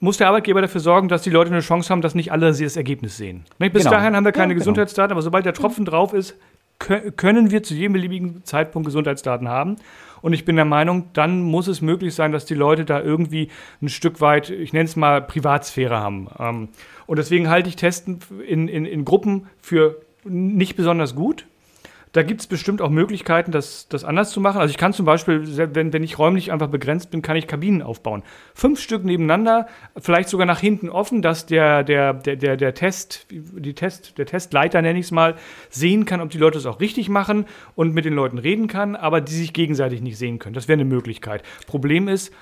muss 0.00 0.16
der 0.18 0.28
Arbeitgeber 0.28 0.60
dafür 0.60 0.80
sorgen, 0.80 1.08
dass 1.08 1.22
die 1.22 1.30
Leute 1.30 1.50
eine 1.50 1.60
Chance 1.60 1.90
haben, 1.90 2.02
dass 2.02 2.14
nicht 2.14 2.32
alle 2.32 2.46
das 2.50 2.76
Ergebnis 2.76 3.16
sehen. 3.16 3.44
Ne, 3.58 3.70
Bis 3.70 3.84
Genau. 3.84 3.96
dahin 3.96 4.16
haben 4.16 4.24
wir 4.24 4.32
keine 4.32 4.48
Ja, 4.48 4.48
genau. 4.54 4.58
Gesundheitsdaten, 4.60 5.12
aber 5.12 5.22
sobald 5.22 5.46
der 5.46 5.54
Tropfen 5.54 5.84
drauf 5.84 6.12
ist, 6.12 6.36
können 7.16 7.50
wir 7.50 7.62
zu 7.62 7.74
jedem 7.74 7.94
beliebigen 7.94 8.44
Zeitpunkt 8.44 8.86
Gesundheitsdaten 8.86 9.48
haben. 9.48 9.76
Und 10.22 10.32
ich 10.32 10.44
bin 10.44 10.56
der 10.56 10.64
Meinung, 10.64 11.10
dann 11.12 11.42
muss 11.42 11.68
es 11.68 11.82
möglich 11.82 12.14
sein, 12.14 12.32
dass 12.32 12.46
die 12.46 12.54
Leute 12.54 12.86
da 12.86 13.00
irgendwie 13.00 13.50
ein 13.82 13.90
Stück 13.90 14.22
weit, 14.22 14.48
ich 14.48 14.72
nenne 14.72 14.86
es 14.86 14.96
mal 14.96 15.20
Privatsphäre 15.20 15.98
haben. 15.98 16.28
Ähm, 16.38 16.68
und 17.06 17.18
deswegen 17.18 17.50
halte 17.50 17.68
ich 17.68 17.76
Testen 17.76 18.20
in, 18.46 18.68
in, 18.68 18.86
in 18.86 19.04
Gruppen 19.04 19.48
für 19.60 20.00
nicht 20.24 20.76
besonders 20.76 21.14
gut. 21.14 21.46
Da 22.14 22.22
gibt 22.22 22.40
es 22.40 22.46
bestimmt 22.46 22.80
auch 22.80 22.90
Möglichkeiten, 22.90 23.50
das, 23.50 23.88
das 23.88 24.04
anders 24.04 24.30
zu 24.30 24.40
machen. 24.40 24.60
Also 24.60 24.70
ich 24.70 24.78
kann 24.78 24.92
zum 24.92 25.04
Beispiel, 25.04 25.42
wenn, 25.74 25.92
wenn 25.92 26.04
ich 26.04 26.16
räumlich 26.16 26.52
einfach 26.52 26.68
begrenzt 26.68 27.10
bin, 27.10 27.22
kann 27.22 27.36
ich 27.36 27.48
Kabinen 27.48 27.82
aufbauen. 27.82 28.22
Fünf 28.54 28.80
Stück 28.80 29.04
nebeneinander, 29.04 29.66
vielleicht 29.98 30.28
sogar 30.28 30.46
nach 30.46 30.60
hinten 30.60 30.90
offen, 30.90 31.22
dass 31.22 31.44
der, 31.46 31.82
der, 31.82 32.14
der, 32.14 32.36
der, 32.36 32.56
der 32.56 32.72
Test, 32.72 33.26
die 33.30 33.74
Test, 33.74 34.16
der 34.16 34.26
Testleiter 34.26 34.80
nenne 34.80 35.00
ich 35.00 35.06
es 35.06 35.10
mal, 35.10 35.34
sehen 35.70 36.04
kann, 36.04 36.20
ob 36.20 36.30
die 36.30 36.38
Leute 36.38 36.56
es 36.56 36.66
auch 36.66 36.78
richtig 36.78 37.08
machen 37.08 37.46
und 37.74 37.94
mit 37.94 38.04
den 38.04 38.14
Leuten 38.14 38.38
reden 38.38 38.68
kann, 38.68 38.94
aber 38.94 39.20
die 39.20 39.34
sich 39.34 39.52
gegenseitig 39.52 40.00
nicht 40.00 40.16
sehen 40.16 40.38
können. 40.38 40.54
Das 40.54 40.68
wäre 40.68 40.76
eine 40.76 40.84
Möglichkeit. 40.84 41.42
Problem 41.66 42.06
ist, 42.06 42.32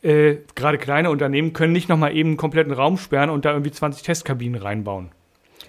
äh, 0.00 0.36
gerade 0.54 0.78
kleine 0.78 1.10
Unternehmen 1.10 1.52
können 1.52 1.74
nicht 1.74 1.90
nochmal 1.90 2.16
eben 2.16 2.30
einen 2.30 2.36
kompletten 2.38 2.72
Raum 2.72 2.96
sperren 2.96 3.28
und 3.28 3.44
da 3.44 3.52
irgendwie 3.52 3.70
20 3.70 4.02
Testkabinen 4.02 4.62
reinbauen. 4.62 5.10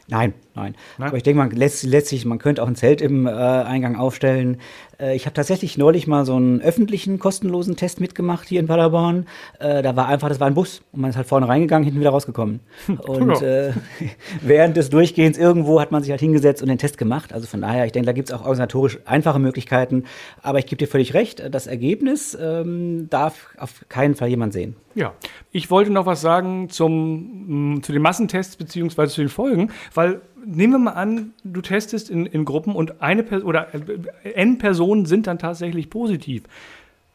Nein, 0.08 0.34
nein. 0.56 0.76
Nein? 0.98 1.08
Aber 1.08 1.18
ich 1.18 1.24
denke, 1.24 1.38
man 1.38 1.52
letzt, 1.52 1.84
letztlich, 1.84 2.26
man 2.26 2.40
könnte 2.40 2.64
auch 2.64 2.68
ein 2.68 2.76
Zelt 2.76 3.02
im 3.02 3.26
äh, 3.26 3.30
Eingang 3.30 3.96
aufstellen. 3.96 4.58
Äh, 5.02 5.16
ich 5.16 5.26
habe 5.26 5.34
tatsächlich 5.34 5.78
neulich 5.78 6.08
mal 6.08 6.26
so 6.26 6.36
einen 6.36 6.62
öffentlichen, 6.62 7.20
kostenlosen 7.20 7.76
Test 7.76 8.00
mitgemacht 8.00 8.48
hier 8.48 8.60
in 8.60 8.68
Paderborn. 8.68 9.26
Äh, 9.60 9.82
da 9.82 9.96
war 9.96 10.08
einfach, 10.08 10.30
das 10.30 10.40
war 10.40 10.48
ein 10.48 10.54
Bus 10.54 10.82
und 10.92 11.02
man 11.02 11.10
ist 11.10 11.18
halt 11.18 11.28
vorne 11.28 11.48
reingegangen, 11.48 11.84
hinten 11.84 12.00
wieder 12.00 12.12
rausgekommen. 12.12 12.62
Und 12.88 13.42
äh, 13.42 13.74
während 14.42 14.78
des 14.78 14.90
Durchgehens 14.90 15.38
irgendwo 15.38 15.82
hat 15.82 15.92
man 15.92 16.04
sich 16.04 16.12
halt 16.12 16.22
hingesetzt 16.22 16.62
und 16.62 16.70
den 16.70 16.78
Test 16.78 16.98
gemacht. 16.98 17.34
Also 17.34 17.48
von 17.48 17.62
daher, 17.62 17.86
ich 17.86 17.92
denke, 17.92 18.06
da 18.06 18.14
gibt 18.14 18.30
es 18.30 18.36
auch 18.36 18.42
organisatorisch 18.42 19.00
einfache 19.06 19.40
Möglichkeiten. 19.40 20.04
Aber 20.42 20.60
ich 20.60 20.66
gebe 20.66 20.78
dir 20.78 20.88
völlig 20.88 21.14
recht, 21.14 21.44
das 21.52 21.68
Ergebnis 21.68 22.38
ähm, 22.40 23.10
darf 23.10 23.50
auf 23.58 23.86
keinen 23.90 24.16
Fall 24.16 24.30
jemand 24.30 24.54
sehen. 24.54 24.76
Ja, 24.94 25.14
ich 25.52 25.72
wollte 25.72 25.92
noch 25.92 26.06
was 26.06 26.22
sagen 26.22 26.70
zum, 26.70 27.76
mm, 27.76 27.84
zu 27.84 27.94
den 27.94 28.02
Massentests 28.02 28.58
beziehungsweise 28.58 29.14
zu 29.14 29.22
den 29.22 29.30
Folgen, 29.30 29.72
weil 29.94 30.22
nehmen 30.46 30.74
wir 30.74 30.80
mal 30.80 30.92
an, 30.92 31.34
du 31.44 31.62
testest 31.62 32.10
in, 32.10 32.26
in 32.26 32.46
Gruppen 32.46 32.76
und 32.76 33.02
eine 33.02 33.24
Person 33.24 33.48
oder 33.48 33.68
äh, 33.74 34.30
n 34.34 34.58
Personen 34.58 35.06
sind 35.06 35.28
dann 35.28 35.40
tatsächlich 35.40 35.90
positiv. 35.90 36.44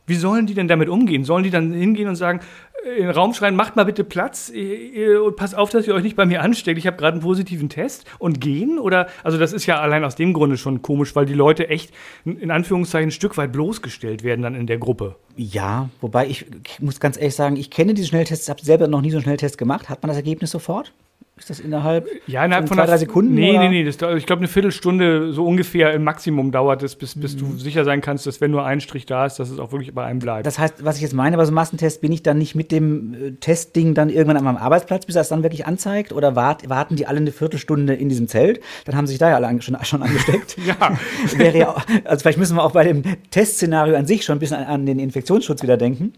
Wie 0.06 0.14
sollen 0.14 0.46
die 0.46 0.54
denn 0.54 0.68
damit 0.68 0.88
umgehen? 0.88 1.24
Sollen 1.24 1.42
die 1.42 1.50
dann 1.50 1.72
hingehen 1.72 2.08
und 2.08 2.14
sagen, 2.14 2.40
in 2.86 3.02
den 3.02 3.10
Raum 3.10 3.34
schreien, 3.34 3.56
macht 3.56 3.74
mal 3.74 3.84
bitte 3.84 4.04
Platz 4.04 4.52
und 4.52 5.36
passt 5.36 5.56
auf, 5.56 5.70
dass 5.70 5.88
ihr 5.88 5.94
euch 5.94 6.04
nicht 6.04 6.14
bei 6.14 6.24
mir 6.24 6.42
ansteckt. 6.42 6.78
Ich 6.78 6.86
habe 6.86 6.96
gerade 6.96 7.14
einen 7.14 7.22
positiven 7.22 7.68
Test 7.68 8.04
und 8.20 8.40
gehen? 8.40 8.78
Oder, 8.78 9.08
also 9.24 9.38
das 9.38 9.52
ist 9.52 9.66
ja 9.66 9.80
allein 9.80 10.04
aus 10.04 10.14
dem 10.14 10.32
Grunde 10.32 10.56
schon 10.56 10.82
komisch, 10.82 11.16
weil 11.16 11.26
die 11.26 11.34
Leute 11.34 11.68
echt 11.68 11.92
in 12.24 12.50
Anführungszeichen 12.52 13.08
ein 13.08 13.12
Stück 13.12 13.36
weit 13.36 13.52
bloßgestellt 13.52 14.22
werden 14.22 14.42
dann 14.42 14.54
in 14.54 14.68
der 14.68 14.78
Gruppe. 14.78 15.16
Ja, 15.36 15.90
wobei 16.00 16.28
ich, 16.28 16.46
ich 16.64 16.80
muss 16.80 17.00
ganz 17.00 17.16
ehrlich 17.16 17.34
sagen, 17.34 17.56
ich 17.56 17.70
kenne 17.70 17.92
diese 17.92 18.08
Schnelltests, 18.08 18.48
habe 18.48 18.64
selber 18.64 18.86
noch 18.86 19.00
nie 19.00 19.10
so 19.10 19.16
einen 19.16 19.24
Schnelltest 19.24 19.58
gemacht. 19.58 19.88
Hat 19.88 20.02
man 20.02 20.08
das 20.08 20.16
Ergebnis 20.16 20.52
sofort? 20.52 20.92
Ist 21.38 21.50
das 21.50 21.60
innerhalb 21.60 22.08
ja, 22.26 22.42
innerhalb 22.46 22.66
von, 22.66 22.78
zwei, 22.78 22.86
drei 22.86 22.96
Sekunden? 22.96 23.34
Nee, 23.34 23.50
oder? 23.50 23.68
nee, 23.68 23.82
nee. 23.82 23.84
Das, 23.84 23.96
ich 24.16 24.24
glaube, 24.24 24.40
eine 24.40 24.48
Viertelstunde 24.48 25.34
so 25.34 25.46
ungefähr 25.46 25.92
im 25.92 26.02
Maximum 26.02 26.50
dauert 26.50 26.82
es, 26.82 26.96
bis, 26.96 27.14
bis 27.14 27.36
mhm. 27.36 27.40
du 27.40 27.58
sicher 27.58 27.84
sein 27.84 28.00
kannst, 28.00 28.26
dass 28.26 28.40
wenn 28.40 28.50
nur 28.50 28.64
ein 28.64 28.80
Strich 28.80 29.04
da 29.04 29.26
ist, 29.26 29.38
dass 29.38 29.50
es 29.50 29.58
auch 29.58 29.70
wirklich 29.70 29.92
bei 29.92 30.06
einem 30.06 30.18
bleibt. 30.18 30.46
Das 30.46 30.58
heißt, 30.58 30.82
was 30.82 30.96
ich 30.96 31.02
jetzt 31.02 31.12
meine, 31.12 31.36
bei 31.36 31.44
so 31.44 31.50
einem 31.50 31.56
Massentest, 31.56 32.00
bin 32.00 32.10
ich 32.10 32.22
dann 32.22 32.38
nicht 32.38 32.54
mit 32.54 32.72
dem 32.72 33.12
äh, 33.12 33.30
Testding 33.32 33.92
dann 33.92 34.08
irgendwann 34.08 34.38
an 34.38 34.44
meinem 34.44 34.56
Arbeitsplatz, 34.56 35.04
bis 35.04 35.14
er 35.14 35.20
es 35.20 35.28
dann 35.28 35.42
wirklich 35.42 35.66
anzeigt? 35.66 36.14
Oder 36.14 36.36
wart, 36.36 36.70
warten 36.70 36.96
die 36.96 37.06
alle 37.06 37.18
eine 37.18 37.32
Viertelstunde 37.32 37.92
in 37.92 38.08
diesem 38.08 38.28
Zelt? 38.28 38.60
Dann 38.86 38.96
haben 38.96 39.06
sich 39.06 39.18
da 39.18 39.28
ja 39.28 39.36
alle 39.36 39.60
schon, 39.60 39.76
schon 39.82 40.02
angesteckt. 40.02 40.56
ja. 40.66 40.96
Wäre 41.36 41.58
ja 41.58 41.68
auch, 41.68 41.82
also 42.04 42.22
vielleicht 42.22 42.38
müssen 42.38 42.56
wir 42.56 42.64
auch 42.64 42.72
bei 42.72 42.84
dem 42.84 43.02
Testszenario 43.30 43.94
an 43.94 44.06
sich 44.06 44.24
schon 44.24 44.36
ein 44.36 44.40
bisschen 44.40 44.56
an, 44.56 44.64
an 44.64 44.86
den 44.86 44.98
Infektionsschutz 44.98 45.62
wieder 45.62 45.76
denken. 45.76 46.14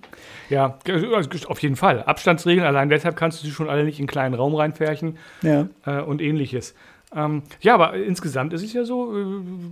Ja, 0.49 0.79
also 0.89 1.49
auf 1.49 1.59
jeden 1.59 1.75
Fall. 1.75 2.05
Abstandsregeln, 2.05 2.65
allein 2.65 2.89
deshalb 2.89 3.17
kannst 3.17 3.43
du 3.43 3.47
sie 3.47 3.53
schon 3.53 3.69
alle 3.69 3.83
nicht 3.83 3.99
in 3.99 4.05
einen 4.05 4.09
kleinen 4.09 4.35
Raum 4.35 4.55
reinfärchen 4.55 5.08
ja. 5.43 5.69
äh, 5.87 6.01
und 6.03 6.21
ähnliches. 6.21 6.75
Ähm, 7.15 7.43
ja, 7.61 7.75
aber 7.75 7.95
insgesamt 7.95 8.53
ist 8.53 8.63
es 8.63 8.73
ja 8.75 8.85
so, 8.85 9.17
äh, 9.17 9.25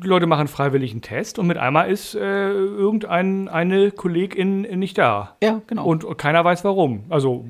die 0.02 0.06
Leute 0.06 0.26
machen 0.26 0.48
freiwillig 0.48 0.92
einen 0.92 1.02
Test 1.02 1.38
und 1.38 1.46
mit 1.46 1.58
einmal 1.58 1.90
ist 1.90 2.14
äh, 2.14 2.50
irgendeine 2.50 3.90
Kollegin 3.90 4.62
nicht 4.62 4.96
da. 4.96 5.36
Ja, 5.42 5.60
genau. 5.66 5.84
Und 5.84 6.16
keiner 6.16 6.44
weiß 6.44 6.64
warum. 6.64 7.04
Also 7.10 7.44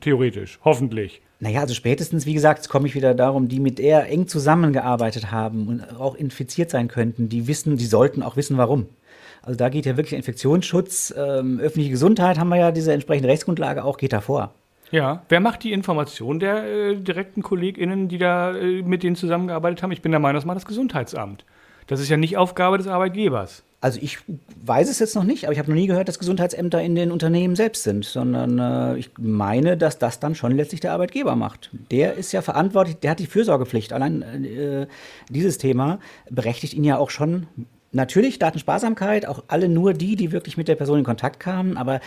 theoretisch, 0.00 0.58
hoffentlich. 0.64 1.20
Naja, 1.38 1.60
also 1.60 1.74
spätestens, 1.74 2.24
wie 2.24 2.32
gesagt, 2.32 2.66
komme 2.70 2.86
ich 2.86 2.94
wieder 2.94 3.14
darum, 3.14 3.48
die 3.48 3.60
mit 3.60 3.78
der 3.78 4.08
eng 4.08 4.26
zusammengearbeitet 4.26 5.30
haben 5.30 5.68
und 5.68 6.00
auch 6.00 6.14
infiziert 6.14 6.70
sein 6.70 6.88
könnten, 6.88 7.28
die 7.28 7.46
wissen, 7.46 7.76
die 7.76 7.84
sollten 7.84 8.22
auch 8.22 8.36
wissen, 8.36 8.56
warum. 8.56 8.86
Also 9.42 9.58
da 9.58 9.68
geht 9.68 9.84
ja 9.84 9.98
wirklich 9.98 10.14
Infektionsschutz, 10.14 11.14
ähm, 11.16 11.60
öffentliche 11.60 11.90
Gesundheit 11.90 12.38
haben 12.38 12.48
wir 12.48 12.56
ja 12.56 12.72
diese 12.72 12.92
entsprechende 12.92 13.28
Rechtsgrundlage 13.28 13.84
auch, 13.84 13.98
geht 13.98 14.14
da 14.14 14.22
vor. 14.22 14.54
Ja, 14.90 15.22
wer 15.28 15.40
macht 15.40 15.64
die 15.64 15.72
Information 15.72 16.38
der 16.38 16.64
äh, 16.64 16.96
direkten 16.96 17.42
KollegInnen, 17.42 18.08
die 18.08 18.18
da 18.18 18.54
äh, 18.54 18.82
mit 18.82 19.02
denen 19.02 19.16
zusammengearbeitet 19.16 19.82
haben? 19.82 19.92
Ich 19.92 20.02
bin 20.02 20.12
der 20.12 20.20
Meinung, 20.20 20.36
das 20.36 20.44
macht 20.44 20.56
das 20.56 20.66
Gesundheitsamt. 20.66 21.44
Das 21.86 22.00
ist 22.00 22.08
ja 22.08 22.16
nicht 22.16 22.36
Aufgabe 22.36 22.78
des 22.78 22.86
Arbeitgebers. 22.86 23.62
Also 23.80 24.00
ich 24.02 24.18
weiß 24.64 24.88
es 24.88 24.98
jetzt 24.98 25.14
noch 25.14 25.24
nicht, 25.24 25.44
aber 25.44 25.52
ich 25.52 25.58
habe 25.58 25.68
noch 25.68 25.76
nie 25.76 25.86
gehört, 25.86 26.08
dass 26.08 26.18
Gesundheitsämter 26.18 26.82
in 26.82 26.94
den 26.94 27.12
Unternehmen 27.12 27.54
selbst 27.54 27.82
sind, 27.82 28.04
sondern 28.04 28.58
äh, 28.58 28.98
ich 28.98 29.10
meine, 29.18 29.76
dass 29.76 29.98
das 29.98 30.18
dann 30.18 30.34
schon 30.34 30.52
letztlich 30.52 30.80
der 30.80 30.92
Arbeitgeber 30.92 31.36
macht. 31.36 31.70
Der 31.90 32.14
ist 32.14 32.32
ja 32.32 32.42
verantwortlich, 32.42 32.96
der 32.96 33.12
hat 33.12 33.18
die 33.18 33.26
Fürsorgepflicht. 33.26 33.92
Allein 33.92 34.22
äh, 34.44 34.86
dieses 35.28 35.58
Thema 35.58 36.00
berechtigt 36.30 36.74
ihn 36.74 36.84
ja 36.84 36.98
auch 36.98 37.10
schon 37.10 37.46
Natürlich 37.92 38.38
Datensparsamkeit, 38.38 39.26
auch 39.26 39.44
alle 39.48 39.70
nur 39.70 39.94
die, 39.94 40.16
die 40.16 40.30
wirklich 40.30 40.58
mit 40.58 40.68
der 40.68 40.74
Person 40.74 40.98
in 40.98 41.04
Kontakt 41.04 41.40
kamen, 41.40 41.78
aber 41.78 42.00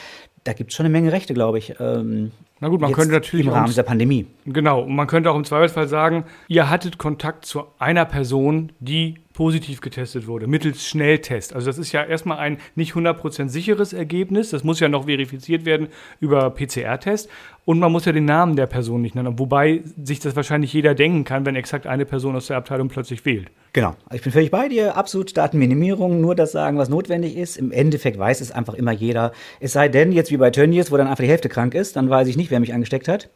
da 0.43 0.53
gibt 0.53 0.71
es 0.71 0.77
schon 0.77 0.85
eine 0.85 0.93
Menge 0.93 1.11
Rechte, 1.11 1.33
glaube 1.33 1.57
ich. 1.57 1.75
Ähm, 1.79 2.31
Na 2.59 2.67
gut, 2.67 2.81
man 2.81 2.91
könnte 2.91 3.11
natürlich. 3.13 3.45
Im 3.45 3.53
Rahmen 3.53 3.73
der 3.73 3.83
Pandemie. 3.83 4.27
Genau, 4.45 4.81
und 4.81 4.95
man 4.95 5.07
könnte 5.07 5.31
auch 5.31 5.35
im 5.35 5.45
Zweifelsfall 5.45 5.87
sagen, 5.87 6.25
ihr 6.47 6.69
hattet 6.69 6.97
Kontakt 6.97 7.45
zu 7.45 7.65
einer 7.77 8.05
Person, 8.05 8.71
die 8.79 9.15
positiv 9.39 9.79
getestet 9.79 10.27
wurde, 10.27 10.47
mittels 10.47 10.85
Schnelltest. 10.85 11.55
Also 11.55 11.67
das 11.67 11.77
ist 11.77 11.93
ja 11.93 12.03
erstmal 12.03 12.39
ein 12.39 12.57
nicht 12.75 12.91
100% 12.91 13.47
sicheres 13.47 13.93
Ergebnis. 13.93 14.49
Das 14.49 14.65
muss 14.65 14.81
ja 14.81 14.89
noch 14.89 15.05
verifiziert 15.05 15.63
werden 15.63 15.87
über 16.19 16.49
PCR-Test. 16.49 17.29
Und 17.63 17.79
man 17.79 17.89
muss 17.89 18.03
ja 18.03 18.11
den 18.11 18.25
Namen 18.25 18.57
der 18.57 18.65
Person 18.65 19.01
nicht 19.01 19.15
nennen. 19.15 19.39
Wobei 19.39 19.81
sich 20.03 20.19
das 20.19 20.35
wahrscheinlich 20.35 20.73
jeder 20.73 20.93
denken 20.93 21.23
kann, 21.23 21.45
wenn 21.45 21.55
exakt 21.55 21.87
eine 21.87 22.05
Person 22.05 22.35
aus 22.35 22.47
der 22.47 22.57
Abteilung 22.57 22.89
plötzlich 22.89 23.21
fehlt. 23.21 23.49
Genau. 23.71 23.95
Ich 24.11 24.23
bin 24.23 24.31
völlig 24.33 24.51
bei 24.51 24.67
dir. 24.67 24.97
Absolut 24.97 25.37
Datenminimierung. 25.37 26.19
Nur 26.19 26.35
das 26.35 26.51
sagen, 26.51 26.77
was 26.77 26.89
notwendig 26.89 27.37
ist. 27.37 27.55
Im 27.55 27.71
Endeffekt 27.71 28.17
weiß 28.19 28.41
es 28.41 28.51
einfach 28.51 28.73
immer 28.73 28.91
jeder. 28.91 29.31
Es 29.61 29.71
sei 29.71 29.87
denn, 29.87 30.11
jetzt 30.11 30.28
wie 30.31 30.37
bei 30.37 30.49
Tönnies, 30.49 30.91
wo 30.91 30.97
dann 30.97 31.07
einfach 31.07 31.23
die 31.23 31.29
Hälfte 31.29 31.49
krank 31.49 31.73
ist, 31.73 31.95
dann 31.95 32.09
weiß 32.09 32.27
ich 32.27 32.37
nicht, 32.37 32.51
wer 32.51 32.59
mich 32.59 32.73
angesteckt 32.73 33.07
hat. 33.07 33.29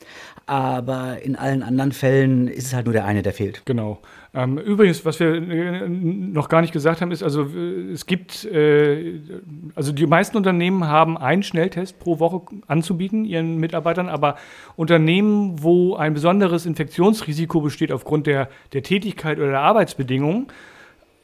Aber 0.45 1.17
in 1.21 1.35
allen 1.35 1.63
anderen 1.63 1.91
Fällen 1.91 2.47
ist 2.47 2.67
es 2.67 2.73
halt 2.73 2.85
nur 2.85 2.93
der 2.93 3.05
eine, 3.05 3.21
der 3.21 3.33
fehlt. 3.33 3.61
Genau. 3.65 3.99
Ähm, 4.35 4.57
übrigens, 4.57 5.05
was 5.05 5.19
wir 5.19 5.35
äh, 5.35 5.87
noch 5.87 6.49
gar 6.49 6.61
nicht 6.61 6.73
gesagt 6.73 7.01
haben, 7.01 7.11
ist, 7.11 7.21
also 7.21 7.43
äh, 7.43 7.91
es 7.91 8.07
gibt, 8.07 8.45
äh, 8.45 9.19
also 9.75 9.91
die 9.91 10.07
meisten 10.07 10.35
Unternehmen 10.37 10.87
haben 10.87 11.17
einen 11.19 11.43
Schnelltest 11.43 11.99
pro 11.99 12.19
Woche 12.19 12.41
anzubieten, 12.67 13.25
ihren 13.25 13.57
Mitarbeitern, 13.57 14.09
aber 14.09 14.35
Unternehmen, 14.75 15.61
wo 15.61 15.95
ein 15.95 16.15
besonderes 16.15 16.65
Infektionsrisiko 16.65 17.61
besteht 17.61 17.91
aufgrund 17.91 18.25
der, 18.25 18.49
der 18.73 18.81
Tätigkeit 18.81 19.37
oder 19.37 19.51
der 19.51 19.61
Arbeitsbedingungen, 19.61 20.47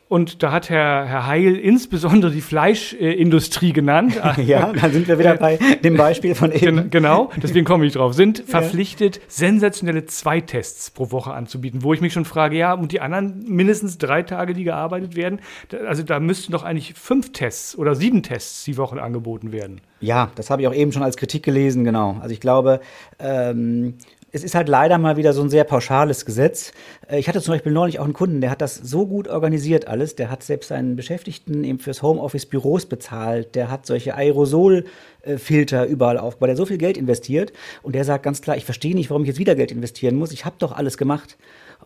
und 0.09 0.41
da 0.41 0.51
hat 0.51 0.71
Herr, 0.71 1.05
Herr 1.05 1.27
Heil 1.27 1.55
insbesondere 1.55 2.31
die 2.31 2.41
Fleischindustrie 2.41 3.73
genannt. 3.73 4.19
ja, 4.43 4.73
dann 4.73 4.91
sind 4.91 5.07
wir 5.07 5.19
wieder 5.19 5.35
bei 5.35 5.57
dem 5.83 5.95
Beispiel 5.95 6.33
von 6.33 6.51
eben. 6.51 6.89
Genau, 6.89 7.29
deswegen 7.37 7.63
komme 7.63 7.85
ich 7.85 7.93
drauf. 7.93 8.15
Sind 8.15 8.39
verpflichtet, 8.47 9.21
sensationelle 9.27 10.07
zwei 10.07 10.41
Tests 10.41 10.89
pro 10.89 11.11
Woche 11.11 11.31
anzubieten, 11.31 11.83
wo 11.83 11.93
ich 11.93 12.01
mich 12.01 12.11
schon 12.11 12.25
frage, 12.25 12.57
ja, 12.57 12.73
und 12.73 12.91
die 12.91 13.01
anderen 13.01 13.45
mindestens 13.47 13.99
drei 13.99 14.23
Tage, 14.23 14.55
die 14.55 14.63
gearbeitet 14.63 15.15
werden, 15.15 15.41
also 15.87 16.01
da 16.01 16.19
müssten 16.19 16.51
doch 16.51 16.63
eigentlich 16.63 16.95
fünf 16.95 17.31
Tests 17.31 17.77
oder 17.77 17.93
sieben 17.93 18.23
Tests 18.23 18.63
die 18.63 18.77
Woche 18.77 18.99
angeboten 19.01 19.51
werden. 19.51 19.79
Ja, 20.01 20.31
das 20.33 20.49
habe 20.49 20.63
ich 20.63 20.67
auch 20.67 20.73
eben 20.73 20.91
schon 20.91 21.03
als 21.03 21.17
Kritik 21.17 21.43
gelesen, 21.43 21.83
genau. 21.83 22.17
Also 22.19 22.33
ich 22.33 22.39
glaube, 22.39 22.79
ähm, 23.19 23.95
es 24.31 24.43
ist 24.43 24.55
halt 24.55 24.69
leider 24.69 24.97
mal 24.97 25.17
wieder 25.17 25.33
so 25.33 25.41
ein 25.41 25.49
sehr 25.49 25.63
pauschales 25.63 26.25
Gesetz. 26.25 26.71
Äh, 27.07 27.19
ich 27.19 27.27
hatte 27.27 27.41
zum 27.41 27.53
Beispiel 27.53 27.71
neulich 27.71 27.99
auch 27.99 28.03
einen 28.03 28.13
Kunden, 28.13 28.41
der 28.41 28.51
hat 28.51 28.61
das 28.61 28.75
so 28.75 29.07
gut 29.07 29.27
organisiert 29.27 29.87
alles. 29.87 30.15
Der 30.15 30.29
hat 30.29 30.43
selbst 30.43 30.69
seinen 30.69 30.95
Beschäftigten 30.95 31.63
eben 31.63 31.79
fürs 31.79 32.01
Homeoffice 32.01 32.45
Büros 32.45 32.85
bezahlt. 32.85 33.55
Der 33.55 33.71
hat 33.71 33.85
solche 33.85 34.15
Aerosolfilter 34.15 35.85
überall 35.85 36.17
aufgebaut. 36.17 36.47
Der 36.47 36.53
hat 36.53 36.57
so 36.57 36.65
viel 36.65 36.77
Geld 36.77 36.97
investiert. 36.97 37.53
Und 37.81 37.95
der 37.95 38.05
sagt 38.05 38.23
ganz 38.23 38.41
klar, 38.41 38.57
ich 38.57 38.65
verstehe 38.65 38.95
nicht, 38.95 39.09
warum 39.09 39.23
ich 39.23 39.29
jetzt 39.29 39.39
wieder 39.39 39.55
Geld 39.55 39.71
investieren 39.71 40.15
muss. 40.15 40.31
Ich 40.31 40.45
habe 40.45 40.55
doch 40.59 40.71
alles 40.71 40.97
gemacht. 40.97 41.37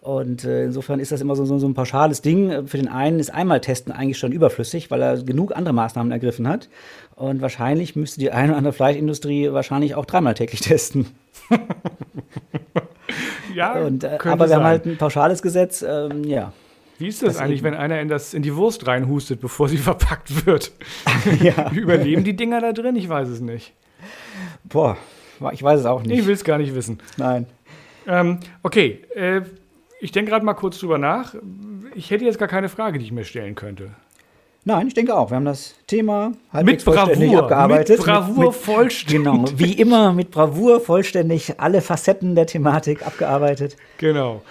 Und 0.04 0.44
äh, 0.44 0.66
insofern 0.66 1.00
ist 1.00 1.14
das 1.14 1.22
immer 1.22 1.34
so, 1.34 1.46
so, 1.46 1.58
so, 1.60 1.66
ein 1.66 1.76
pauschales 1.76 2.22
Ding. 2.22 2.68
Für 2.68 2.76
den 2.76 2.90
einen 2.90 3.20
ist 3.20 3.34
einmal 3.34 3.62
Testen 3.62 3.94
eigentlich 3.94 4.18
schon 4.18 4.34
überflüssig, 4.34 4.92
weil 4.92 5.02
er 5.02 5.24
genug 5.24 5.56
andere 5.56 5.74
Maßnahmen 5.74 6.12
ergriffen 6.12 6.46
hat. 6.46 6.68
Und 7.16 7.42
wahrscheinlich 7.42 7.96
müsste 7.96 8.20
die 8.20 8.30
eine 8.30 8.50
oder 8.50 8.58
andere 8.58 8.74
Fleischindustrie 8.74 9.54
wahrscheinlich 9.54 9.96
auch 9.96 10.06
dreimal 10.06 10.34
täglich 10.34 10.60
testen. 10.62 11.08
ja, 13.56 13.80
und, 13.80 14.04
äh, 14.04 14.18
aber 14.26 14.40
wir 14.40 14.48
sein. 14.50 14.58
haben 14.58 14.66
halt 14.66 14.86
ein 14.86 14.98
pauschales 14.98 15.42
Gesetz, 15.42 15.86
ähm, 15.88 16.26
ja. 16.26 16.52
Wie 16.98 17.08
ist 17.08 17.24
das, 17.24 17.36
das 17.36 17.42
eigentlich, 17.42 17.62
eben. 17.62 17.72
wenn 17.72 17.76
einer 17.76 18.02
in, 18.02 18.10
das, 18.10 18.34
in 18.34 18.44
die 18.44 18.58
Wurst 18.58 18.86
reinhustet, 18.86 19.40
bevor 19.40 19.70
sie 19.70 19.78
verpackt 19.78 20.46
wird? 20.46 20.74
ja. 21.42 21.72
Überleben 21.72 22.26
die 22.26 22.36
Dinger 22.36 22.60
da 22.60 22.74
drin? 22.74 22.98
Ich 22.98 23.08
weiß 23.08 23.30
es 23.30 23.40
nicht. 23.40 23.72
Boah, 24.66 24.98
ich 25.54 25.64
weiß 25.64 25.80
es 25.80 25.86
auch 25.86 26.04
nicht. 26.04 26.20
Ich 26.20 26.26
will 26.26 26.34
es 26.34 26.44
gar 26.44 26.58
nicht 26.58 26.76
wissen. 26.76 27.00
Nein. 27.16 27.46
Ähm, 28.06 28.40
okay, 28.64 29.00
äh, 29.16 29.44
ich 30.04 30.12
denke 30.12 30.32
gerade 30.32 30.46
mal 30.46 30.54
kurz 30.54 30.80
drüber 30.80 30.98
nach. 30.98 31.34
Ich 31.96 32.12
hätte 32.12 32.26
jetzt 32.26 32.38
gar 32.38 32.50
keine 32.50 32.68
Frage, 32.68 33.00
die 33.00 33.06
ich 33.06 33.12
mir 33.12 33.24
stellen 33.24 33.56
könnte. 33.56 33.92
Nein, 34.66 34.88
ich 34.88 34.94
denke 34.94 35.16
auch. 35.16 35.32
Wir 35.32 35.36
haben 35.36 35.46
das 35.46 35.76
Thema 35.88 36.34
halbwegs 36.52 36.86
mit 36.86 36.96
vollständig 36.96 37.30
Bravour, 37.32 37.44
abgearbeitet. 37.44 37.98
Mit 37.98 38.06
Bravour 38.06 38.38
mit, 38.38 38.48
mit, 38.48 38.56
vollständig. 38.56 39.24
Genau, 39.24 39.46
wie 39.56 39.74
immer 39.74 40.14
mit 40.14 40.32
Bravour 40.32 40.82
vollständig 40.82 41.60
alle 41.60 41.82
Facetten 41.82 42.36
der 42.36 42.48
Thematik 42.48 43.06
abgearbeitet. 43.06 43.78
Genau. 43.98 44.42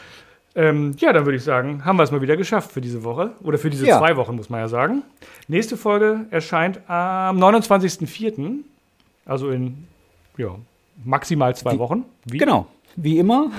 Ähm, 0.54 0.94
ja, 0.98 1.12
dann 1.12 1.24
würde 1.26 1.36
ich 1.36 1.44
sagen, 1.44 1.84
haben 1.84 1.96
wir 1.96 2.02
es 2.02 2.10
mal 2.10 2.20
wieder 2.20 2.36
geschafft 2.36 2.72
für 2.72 2.80
diese 2.80 3.04
Woche. 3.04 3.32
Oder 3.42 3.58
für 3.58 3.70
diese 3.70 3.86
ja. 3.86 3.98
zwei 3.98 4.16
Wochen, 4.16 4.36
muss 4.36 4.48
man 4.48 4.60
ja 4.60 4.68
sagen. 4.68 5.02
Nächste 5.48 5.76
Folge 5.76 6.26
erscheint 6.30 6.80
am 6.88 7.42
29.04. 7.42 8.56
Also 9.24 9.50
in 9.50 9.86
ja, 10.36 10.54
maximal 11.04 11.54
zwei 11.56 11.72
Die, 11.72 11.78
Wochen. 11.78 12.04
Wie? 12.24 12.38
Genau, 12.38 12.66
wie 12.96 13.18
immer. 13.18 13.50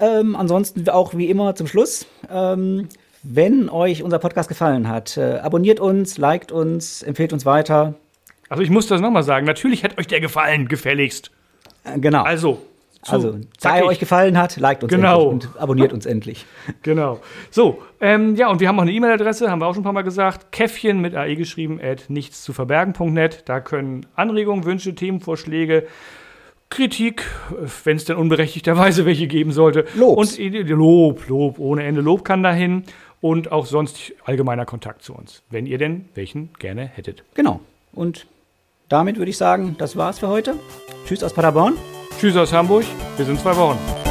Ähm, 0.00 0.34
ansonsten 0.36 0.88
auch 0.88 1.14
wie 1.14 1.26
immer 1.28 1.54
zum 1.54 1.66
Schluss. 1.66 2.06
Ähm, 2.32 2.88
wenn 3.22 3.68
euch 3.68 4.02
unser 4.02 4.18
Podcast 4.18 4.48
gefallen 4.48 4.88
hat, 4.88 5.16
äh, 5.18 5.38
abonniert 5.42 5.78
uns, 5.78 6.16
liked 6.16 6.52
uns, 6.52 7.02
empfehlt 7.02 7.32
uns 7.34 7.44
weiter. 7.44 7.94
Also 8.48 8.62
ich 8.62 8.70
muss 8.70 8.86
das 8.86 9.00
nochmal 9.02 9.22
sagen, 9.22 9.46
natürlich 9.46 9.84
hat 9.84 9.98
euch 9.98 10.06
der 10.06 10.20
gefallen, 10.20 10.68
gefälligst. 10.68 11.30
Äh, 11.84 11.98
genau. 11.98 12.22
Also, 12.22 12.62
Also, 13.06 13.38
da 13.62 13.76
er 13.76 13.84
euch 13.86 13.98
gefallen 13.98 14.36
hat, 14.38 14.56
liked 14.56 14.82
uns 14.84 14.92
Genau. 14.92 15.30
endlich 15.30 15.50
und 15.50 15.60
abonniert 15.60 15.92
uns 15.92 16.06
endlich. 16.06 16.46
Genau. 16.82 17.20
So, 17.50 17.82
ähm, 18.00 18.36
ja, 18.36 18.48
und 18.48 18.60
wir 18.60 18.68
haben 18.68 18.78
auch 18.78 18.82
eine 18.82 18.92
E-Mail-Adresse, 18.92 19.50
haben 19.50 19.60
wir 19.60 19.66
auch 19.66 19.74
schon 19.74 19.82
ein 19.82 19.84
paar 19.84 19.92
Mal 19.92 20.02
gesagt. 20.02 20.50
Käffchen 20.52 21.00
mit 21.00 21.14
AE 21.14 21.36
geschrieben, 21.36 21.78
at 21.82 22.08
nichtszuverbergen.net. 22.08 23.42
Da 23.46 23.60
können 23.60 24.06
Anregungen, 24.16 24.64
Wünsche, 24.64 24.94
Themenvorschläge, 24.94 25.86
Kritik, 26.70 27.24
wenn 27.84 27.96
es 27.96 28.04
denn 28.04 28.16
unberechtigterweise 28.16 29.04
welche 29.04 29.26
geben 29.26 29.52
sollte. 29.52 29.84
Lobs. 29.96 30.38
Und 30.38 30.68
Lob, 30.68 31.28
Lob, 31.28 31.58
ohne 31.58 31.82
Ende 31.84 32.00
Lob 32.00 32.24
kann 32.24 32.42
dahin. 32.42 32.84
Und 33.20 33.52
auch 33.52 33.66
sonst 33.66 34.12
allgemeiner 34.24 34.64
Kontakt 34.64 35.02
zu 35.02 35.14
uns, 35.14 35.42
wenn 35.50 35.66
ihr 35.66 35.76
denn 35.76 36.06
welchen 36.14 36.54
gerne 36.58 36.86
hättet. 36.86 37.22
Genau. 37.34 37.60
Und 37.92 38.26
damit 38.88 39.18
würde 39.18 39.30
ich 39.30 39.36
sagen, 39.36 39.76
das 39.78 39.96
war's 39.96 40.20
für 40.20 40.28
heute. 40.28 40.54
Tschüss 41.06 41.22
aus 41.22 41.34
Paderborn. 41.34 41.74
Tschüss 42.18 42.36
aus 42.36 42.52
Hamburg, 42.52 42.84
bis 43.18 43.28
in 43.28 43.36
zwei 43.36 43.54
Wochen. 43.56 44.09